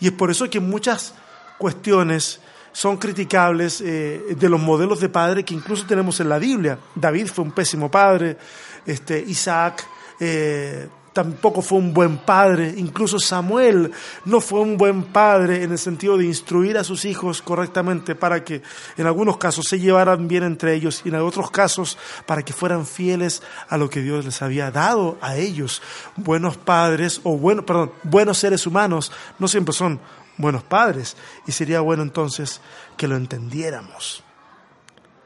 [0.00, 1.14] Y es por eso que muchas
[1.58, 2.40] cuestiones
[2.72, 6.78] son criticables eh, de los modelos de padre que incluso tenemos en la Biblia.
[6.94, 8.36] David fue un pésimo padre,
[8.84, 9.86] este, Isaac
[10.18, 13.92] eh, tampoco fue un buen padre, incluso Samuel
[14.24, 18.44] no fue un buen padre en el sentido de instruir a sus hijos correctamente para
[18.44, 18.62] que
[18.98, 21.96] en algunos casos se llevaran bien entre ellos y en otros casos
[22.26, 25.80] para que fueran fieles a lo que Dios les había dado a ellos.
[26.16, 30.00] Buenos padres o bueno, perdón, buenos seres humanos no siempre son
[30.36, 32.60] buenos padres y sería bueno entonces
[32.96, 34.24] que lo entendiéramos.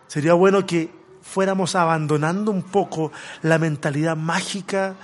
[0.06, 4.96] Sería bueno que fuéramos abandonando un poco la mentalidad mágica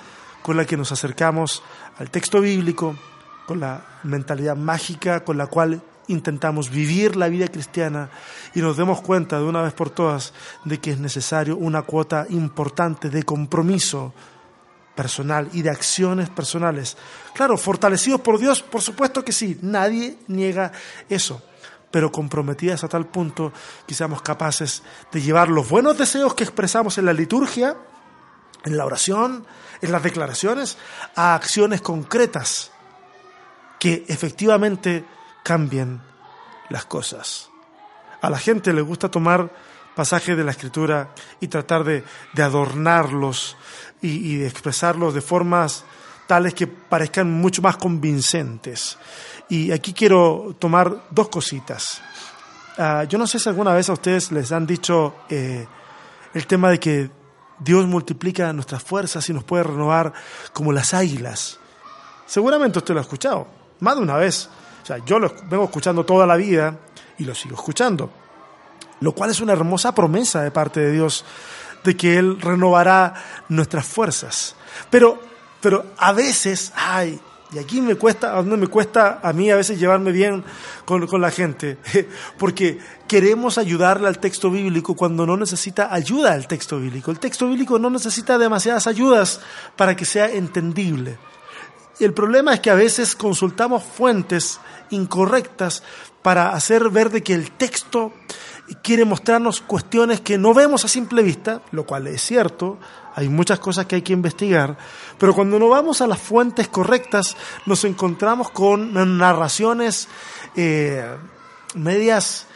[0.45, 1.63] con la que nos acercamos
[1.97, 2.95] al texto bíblico,
[3.47, 8.11] con la mentalidad mágica con la cual intentamos vivir la vida cristiana
[8.55, 10.35] y nos demos cuenta de una vez por todas
[10.67, 14.13] de que es necesario una cuota importante de compromiso
[14.95, 16.99] personal y de acciones personales.
[17.33, 20.73] Claro, fortalecidos por Dios, por supuesto que sí, nadie niega
[21.09, 21.43] eso.
[21.91, 23.53] pero comprometidas a tal punto
[23.87, 27.77] que seamos capaces de llevar los buenos deseos que expresamos en la liturgia,
[28.65, 29.47] en la oración,
[29.81, 30.79] en las declaraciones,
[31.15, 32.73] a acciones concretas
[33.79, 35.05] que efectivamente
[35.43, 36.01] cambien
[36.71, 37.51] las cosas.
[38.21, 39.51] A la gente le gusta tomar
[39.95, 41.11] pasajes de la escritura
[41.41, 42.05] y tratar de,
[42.37, 43.57] adornarlos
[44.01, 45.85] y, de expresarlos de formas
[46.27, 48.99] tales que parezcan mucho más convincentes.
[49.49, 52.01] Y aquí quiero tomar dos cositas.
[52.79, 55.67] Ah, yo no sé si alguna vez a ustedes les han dicho eh,
[56.33, 57.11] el tema de que
[57.59, 60.13] Dios multiplica nuestras fuerzas y nos puede renovar
[60.53, 61.59] como las águilas.
[62.27, 63.47] Seguramente usted lo ha escuchado,
[63.81, 64.49] más de una vez.
[64.83, 66.79] O sea, yo lo vengo escuchando toda la vida
[67.19, 68.11] y lo sigo escuchando.
[69.01, 71.25] Lo cual es una hermosa promesa de parte de Dios
[71.85, 73.15] de que Él renovará
[73.49, 74.57] nuestras fuerzas.
[74.91, 75.21] Pero,
[75.61, 77.21] pero a veces, ay,
[77.55, 80.43] y aquí me cuesta, me cuesta a mí a veces llevarme bien
[80.85, 81.79] con, con, la gente,
[82.39, 87.11] porque queremos ayudarle al texto bíblico cuando no necesita ayuda al texto bíblico.
[87.11, 89.41] El texto bíblico no necesita demasiadas ayudas
[89.77, 91.17] para que sea entendible.
[92.01, 94.59] El problema es que a veces consultamos fuentes
[94.91, 95.85] incorrectas
[96.23, 98.13] para hacer ver de que el texto
[98.83, 102.79] quiere mostrarnos cuestiones que no vemos a simple vista, lo cual es cierto,
[103.15, 104.77] hay muchas cosas que hay que investigar,
[105.19, 107.37] pero cuando no vamos a las fuentes correctas
[107.67, 110.09] nos encontramos con narraciones
[110.57, 111.05] eh,
[111.75, 112.47] medias,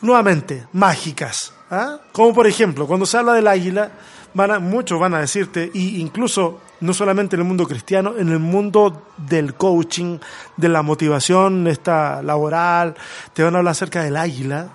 [0.00, 1.52] nuevamente, mágicas.
[1.70, 1.98] ¿ah?
[2.12, 3.90] Como por ejemplo, cuando se habla del águila,
[4.34, 8.38] van muchos van a decirte, y incluso no solamente en el mundo cristiano, en el
[8.38, 10.18] mundo del coaching,
[10.56, 12.94] de la motivación esta laboral,
[13.32, 14.68] te van a hablar acerca del águila,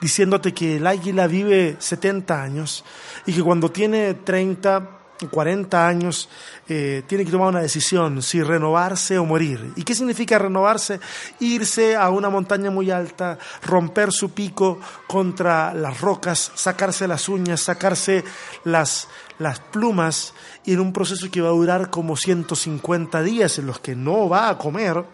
[0.00, 2.84] diciéndote que el águila vive 70 años
[3.26, 6.28] y que cuando tiene 30, 40 años
[6.68, 9.72] eh, tiene que tomar una decisión, si renovarse o morir.
[9.74, 11.00] ¿Y qué significa renovarse?
[11.40, 17.60] Irse a una montaña muy alta, romper su pico contra las rocas, sacarse las uñas,
[17.60, 18.24] sacarse
[18.64, 20.34] las, las plumas,
[20.64, 24.28] y en un proceso que va a durar como 150 días en los que no
[24.28, 25.04] va a comer,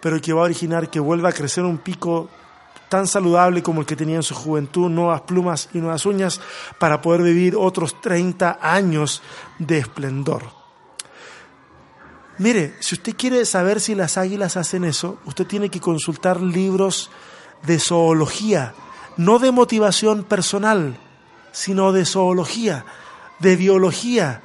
[0.00, 2.30] pero que va a originar que vuelva a crecer un pico
[2.88, 6.40] tan saludable como el que tenía en su juventud, nuevas plumas y nuevas uñas,
[6.78, 9.22] para poder vivir otros 30 años
[9.58, 10.42] de esplendor.
[12.38, 17.10] Mire, si usted quiere saber si las águilas hacen eso, usted tiene que consultar libros
[17.62, 18.74] de zoología,
[19.16, 20.98] no de motivación personal,
[21.52, 22.84] sino de zoología,
[23.38, 24.42] de biología.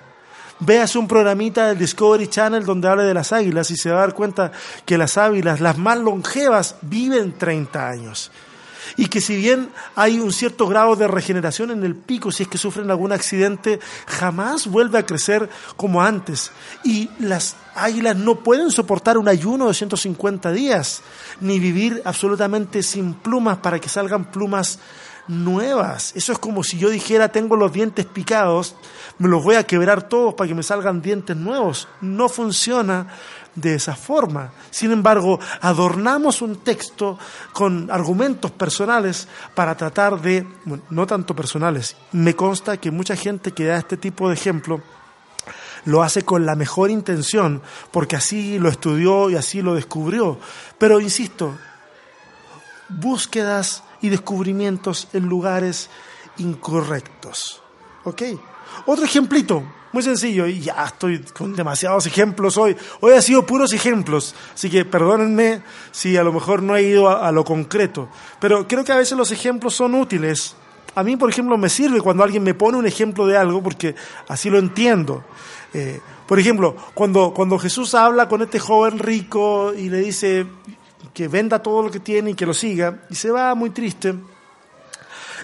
[0.60, 4.02] Véase un programita del Discovery Channel donde habla de las águilas y se va a
[4.02, 4.52] dar cuenta
[4.86, 8.32] que las águilas, las más longevas, viven 30 años.
[8.98, 12.50] Y que si bien hay un cierto grado de regeneración en el pico, si es
[12.50, 16.52] que sufren algún accidente, jamás vuelve a crecer como antes.
[16.84, 21.02] Y las águilas no pueden soportar un ayuno de 150 días,
[21.40, 24.80] ni vivir absolutamente sin plumas para que salgan plumas
[25.30, 26.12] nuevas.
[26.16, 28.76] Eso es como si yo dijera, tengo los dientes picados,
[29.20, 31.88] me los voy a quebrar todos para que me salgan dientes nuevos.
[32.02, 33.08] No funciona
[33.56, 34.52] de esa forma.
[34.72, 37.18] Sin embargo, adornamos un texto
[37.54, 40.48] con argumentos personales para tratar de,
[40.90, 44.82] no tanto personales, me consta que mucha gente que da este tipo de ejemplo,
[45.86, 47.62] lo hace con la mejor intención,
[47.92, 50.38] porque así lo estudió y así lo descubrió.
[50.78, 51.58] Pero insisto,
[52.90, 55.90] búsquedas y descubrimientos en lugares
[56.38, 57.62] incorrectos.
[58.04, 58.24] ¿Ok?
[58.86, 62.76] Otro ejemplito, muy sencillo, y ya estoy con demasiados ejemplos hoy.
[63.02, 67.10] Hoy ha sido puros ejemplos, así que perdónenme si a lo mejor no he ido
[67.10, 68.10] a, lo concreto.
[68.40, 70.56] Pero creo que a veces los ejemplos son útiles.
[70.96, 73.96] A mí, por ejemplo, me sirve cuando alguien me pone un ejemplo de algo porque
[74.28, 75.24] así lo entiendo.
[75.74, 80.46] Eh, por ejemplo, cuando, cuando Jesús habla con este joven rico y le dice,
[81.14, 84.16] que venda todo lo que tiene y que lo siga, y se va muy triste.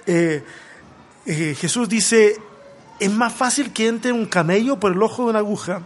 [0.05, 0.43] Eh,
[1.25, 2.39] eh, Jesús dice,
[2.99, 5.81] es más fácil que entre un camello por el ojo de una aguja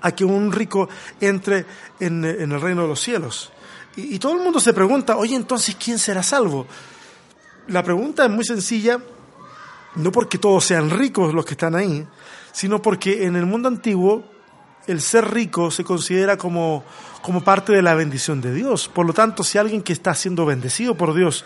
[0.00, 0.88] a que un rico
[1.20, 1.64] entre
[1.98, 3.50] en, el reino de los cielos.
[3.96, 6.66] Y, y, todo el mundo se pregunta, oye, entonces, ¿quién será salvo?
[7.68, 8.98] La pregunta es muy sencilla,
[9.96, 12.06] no porque todos sean ricos los que están ahí,
[12.52, 14.24] sino porque en el mundo antiguo
[14.88, 16.84] el ser rico se considera como,
[17.22, 18.88] como parte de la bendición de Dios.
[18.88, 21.44] Por lo tanto, si alguien que está siendo bendecido por Dios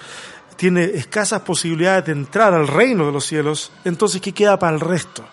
[0.57, 4.80] tiene escasas posibilidades de entrar al reino de los cielos, entonces ¿qué queda para el
[4.80, 5.24] resto?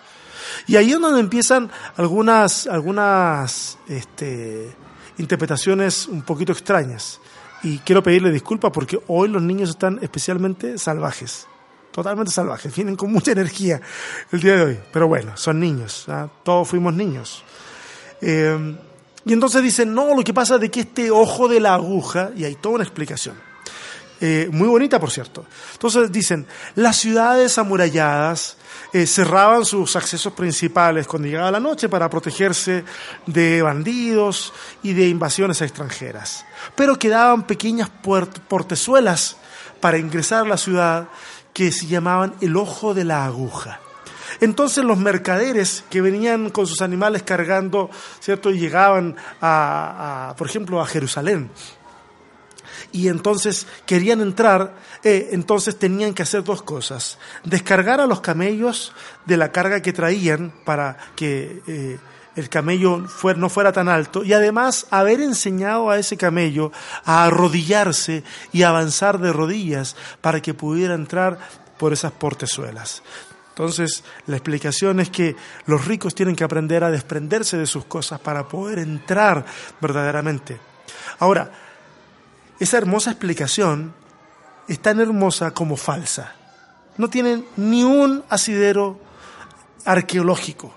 [0.66, 4.74] Y ahí es donde empiezan algunas, algunas este,
[5.18, 7.20] interpretaciones un poquito extrañas.
[7.62, 11.46] Y quiero pedirle disculpas porque hoy los niños están especialmente salvajes,
[11.92, 13.80] totalmente salvajes, vienen con mucha energía
[14.32, 14.80] el día de hoy.
[14.92, 16.28] Pero bueno, son niños, ¿ah?
[16.42, 17.44] todos fuimos niños.
[18.20, 18.76] Eh,
[19.24, 22.44] y entonces dicen, no, lo que pasa es que este ojo de la aguja, y
[22.44, 23.36] hay toda una explicación,
[24.20, 25.46] eh, muy bonita por cierto.
[25.72, 28.56] Entonces dicen, las ciudades amuralladas
[28.92, 32.84] eh, cerraban sus accesos principales cuando llegaba la noche para protegerse
[33.26, 34.52] de bandidos
[34.82, 36.44] y de invasiones extranjeras,
[36.74, 37.88] pero quedaban pequeñas
[38.48, 39.36] portezuelas
[39.80, 41.08] para ingresar a la ciudad
[41.54, 43.80] que se llamaban el ojo de la aguja.
[44.40, 48.50] Entonces los mercaderes que venían con sus animales cargando, ¿cierto?
[48.50, 51.50] Y llegaban a, por ejemplo, a Jerusalén.
[52.92, 54.74] Y entonces querían entrar,
[55.04, 57.18] eh, entonces tenían que hacer dos cosas.
[57.44, 58.92] Descargar a los camellos
[59.26, 61.98] de la carga que traían para que eh,
[62.36, 66.72] el camello no fuera tan alto y además haber enseñado a ese camello
[67.04, 71.38] a arrodillarse y avanzar de rodillas para que pudiera entrar
[71.78, 73.02] por esas portezuelas.
[73.60, 75.36] Entonces, la explicación es que
[75.66, 79.44] los ricos tienen que aprender a desprenderse de sus cosas para poder entrar
[79.82, 80.58] verdaderamente.
[81.18, 81.52] Ahora,
[82.58, 83.92] esa hermosa explicación
[84.66, 86.32] es tan hermosa como falsa.
[86.96, 88.98] No tiene ni un asidero
[89.84, 90.72] arqueológico.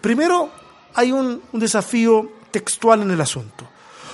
[0.00, 0.50] Primero,
[0.94, 3.68] hay un, un desafío textual en el asunto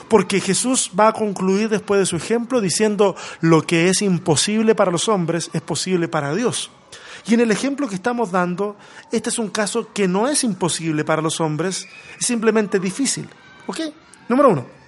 [0.08, 4.90] porque Jesús va a concluir después de su ejemplo diciendo lo que es imposible para
[4.90, 6.70] los hombres es posible para Dios.
[7.26, 8.76] Y en el ejemplo que estamos dando,
[9.10, 11.86] este es un caso que no es imposible para los hombres,
[12.18, 13.28] es simplemente difícil.
[13.66, 13.80] ¿Ok?
[14.28, 14.82] Número uno.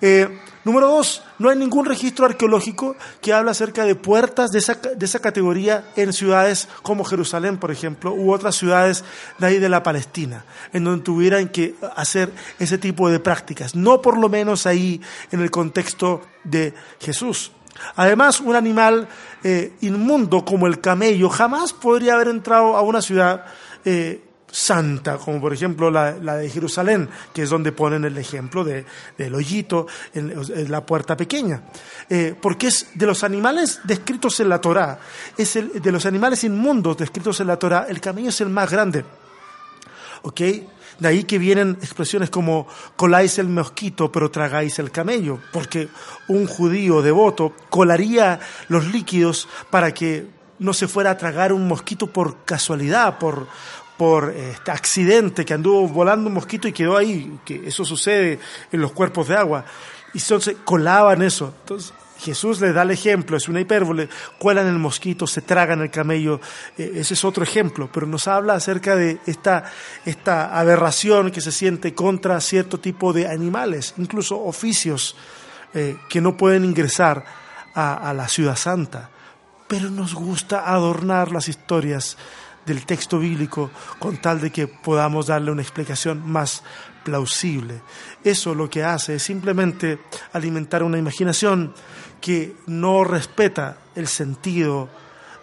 [0.00, 4.74] Eh, número dos, no hay ningún registro arqueológico que habla acerca de puertas de esa,
[4.74, 9.04] de esa categoría en ciudades como Jerusalén, por ejemplo, u otras ciudades
[9.38, 13.74] de ahí de la Palestina, en donde tuvieran que hacer ese tipo de prácticas.
[13.74, 15.00] No por lo menos ahí
[15.30, 17.52] en el contexto de Jesús.
[17.96, 19.08] Además, un animal
[19.42, 23.44] eh, inmundo como el camello jamás podría haber entrado a una ciudad
[23.84, 24.22] eh,
[24.54, 28.86] santa, como por ejemplo la, de Jerusalén, que es donde ponen el ejemplo de,
[29.18, 31.62] del hoyito en, la puerta pequeña.
[32.08, 35.00] Eh, porque es de los animales descritos en la Torá,
[35.36, 38.70] es el, de los animales inmundos descritos en la Torá, el camello es el más
[38.70, 39.04] grande.
[40.22, 40.40] ¿Ok?
[40.98, 42.66] De ahí que vienen expresiones como
[42.96, 45.88] coláis el mosquito pero tragáis el camello, porque
[46.28, 50.26] un judío devoto colaría los líquidos para que
[50.58, 53.48] no se fuera a tragar un mosquito por casualidad, por,
[53.96, 58.38] por este accidente, que anduvo volando un mosquito y quedó ahí, que eso sucede
[58.70, 59.64] en los cuerpos de agua.
[60.12, 61.54] Y entonces colaban eso.
[62.24, 64.08] Jesús les da el ejemplo, es una hipérbole,
[64.38, 66.40] cuelan el mosquito, se tragan el camello,
[66.78, 69.64] eh, ese es otro ejemplo, pero nos habla acerca de esta,
[70.06, 75.16] esta aberración que se siente contra cierto tipo de animales, incluso oficios
[75.74, 77.24] eh, que no pueden ingresar
[77.74, 79.10] a la ciudad santa.
[79.66, 82.16] Pero nos gusta adornar las historias
[82.66, 86.62] del texto bíblico con tal de que podamos darle una explicación más
[87.04, 87.82] plausible.
[88.22, 90.00] Eso lo que hace es simplemente
[90.32, 91.74] alimentar una imaginación
[92.20, 94.88] que no respeta el sentido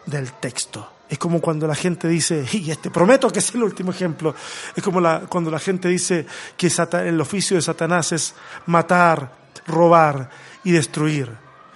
[0.05, 0.87] del texto.
[1.09, 4.33] Es como cuando la gente dice, y este prometo que es el último ejemplo,
[4.75, 6.71] es como cuando la gente dice que
[7.05, 8.33] el oficio de Satanás es
[8.67, 9.35] matar,
[9.67, 10.29] robar
[10.63, 11.29] y destruir.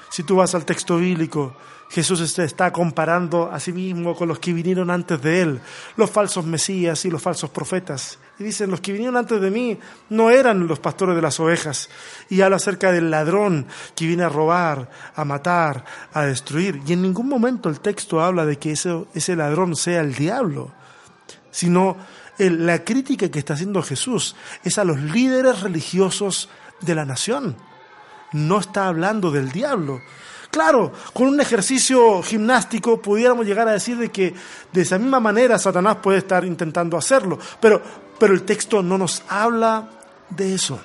[0.10, 1.56] Si tú vas al texto bíblico,
[1.90, 5.62] Jesús se está comparando a sí mismo con los que vinieron antes de él,
[5.96, 8.20] los falsos mesías y los falsos profetas.
[8.38, 9.80] Y dicen, los que vinieron antes de mí
[10.10, 11.90] no eran los pastores de las ovejas.
[12.30, 13.66] Y habla acerca del ladrón
[13.96, 16.82] que viene a robar, a matar, a destruir.
[16.86, 20.72] Y en ningún momento el texto habla de que ese, ese ladrón sea el diablo,
[21.52, 21.96] sino
[22.38, 26.50] la crítica que está haciendo Jesús es a los líderes religiosos
[26.82, 27.56] de la nación.
[28.34, 30.02] No está hablando del diablo,
[30.56, 34.34] Claro, con un ejercicio gimnástico pudiéramos llegar a decir de que
[34.72, 37.82] de esa misma manera Satanás puede estar intentando hacerlo, pero,
[38.18, 39.90] pero el texto no nos habla
[40.30, 40.80] de eso.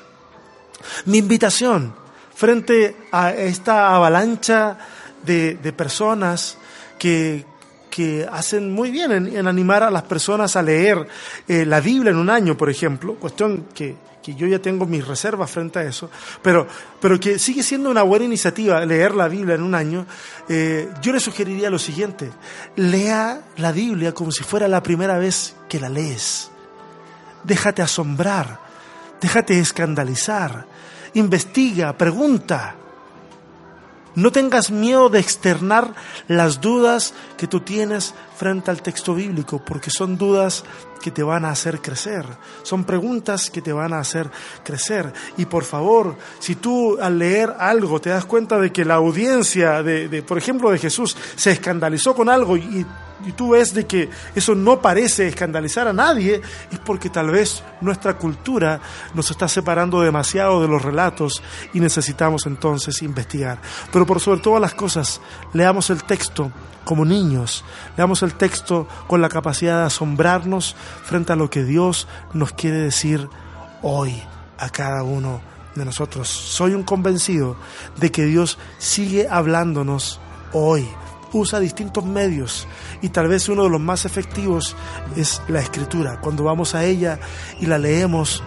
[1.05, 1.95] Mi invitación
[2.35, 4.77] frente a esta avalancha
[5.23, 6.59] de, personas
[6.99, 7.45] que,
[7.91, 11.07] que hacen muy bien en, animar a las personas a leer
[11.47, 15.07] eh, la Biblia en un año, por ejemplo, cuestión que que yo ya tengo mis
[15.07, 16.11] reservas frente a eso,
[16.43, 16.66] pero,
[17.01, 20.07] pero que sigue siendo una buena iniciativa leer la Biblia en un año,
[20.49, 22.31] eh, yo le sugeriría lo siguiente,
[22.77, 26.51] lea la Biblia como si fuera la primera vez que la lees.
[27.45, 28.61] Déjate asombrar,
[29.21, 30.66] déjate escandalizar,
[31.14, 32.77] investiga, pregunta.
[34.16, 35.95] No tengas miedo de externar
[36.27, 40.64] las dudas que tú tienes frente al texto bíblico, porque son dudas
[41.01, 42.24] que te van a hacer crecer,
[42.62, 44.30] son preguntas que te van a hacer
[44.64, 45.12] crecer.
[45.36, 49.82] Y por favor, si tú al leer algo te das cuenta de que la audiencia,
[49.82, 52.86] de, por ejemplo, de Jesús, se escandalizó con algo y
[53.26, 56.40] y tú ves de que eso no parece escandalizar a nadie,
[56.70, 58.80] es porque tal vez nuestra cultura
[59.14, 61.42] nos está separando demasiado de los relatos
[61.74, 63.61] y necesitamos entonces investigar.
[63.92, 65.20] Pero por sobre todas las cosas,
[65.53, 66.51] leamos el texto
[66.85, 67.64] como niños,
[67.97, 72.78] leamos el texto con la capacidad de asombrarnos frente a lo que Dios nos quiere
[72.78, 73.28] decir
[73.83, 74.22] hoy
[74.59, 75.41] a cada uno
[75.74, 76.28] de nosotros.
[76.28, 77.57] Soy un convencido
[77.97, 80.20] de que Dios sigue hablándonos
[80.53, 80.89] hoy
[81.33, 82.66] usa distintos medios
[83.03, 84.76] y tal vez uno de los más efectivos
[85.16, 86.20] es la escritura.
[86.20, 87.20] Cuando vamos a ella
[87.61, 88.43] y la leemos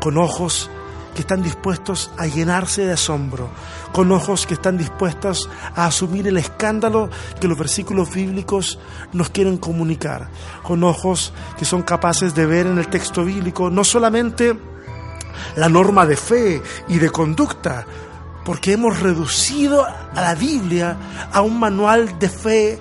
[0.00, 0.70] con ojos
[1.16, 3.48] que están dispuestos a llenarse de asombro,
[3.92, 7.08] con ojos que están dispuestos a asumir el escándalo
[7.40, 8.78] que los versículos bíblicos
[9.14, 10.28] nos quieren comunicar,
[10.62, 14.56] con ojos que son capaces de ver en el texto bíblico no solamente
[15.56, 17.86] la norma de fe y de conducta,
[18.44, 20.96] porque hemos reducido a la Biblia
[21.32, 22.78] a un manual de fe,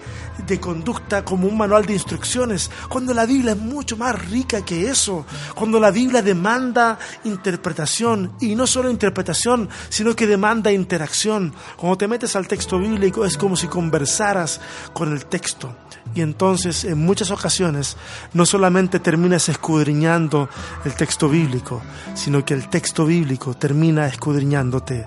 [0.48, 4.90] de conducta, como un manual de instrucciones, cuando la Biblia es mucho más rica que
[4.90, 5.26] eso,
[5.56, 11.54] cuando la Biblia demanda interpretación, y no solo interpretación, sino que demanda interacción.
[11.76, 14.60] Cuando te metes al texto bíblico es como si conversaras
[14.94, 15.76] con el texto.
[16.14, 17.98] Y entonces en muchas ocasiones
[18.34, 20.50] no solamente terminas escudriñando
[20.86, 21.82] el texto bíblico,
[22.14, 25.06] sino que el texto bíblico termina escudriñándote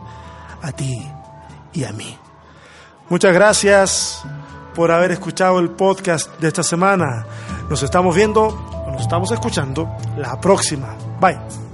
[0.61, 1.07] a ti
[1.73, 2.19] y a mí.
[3.09, 4.23] Muchas gracias
[4.79, 7.27] por haber escuchado el podcast de esta semana.
[7.69, 10.95] Nos estamos viendo, nos estamos escuchando la próxima.
[11.21, 11.68] Bye.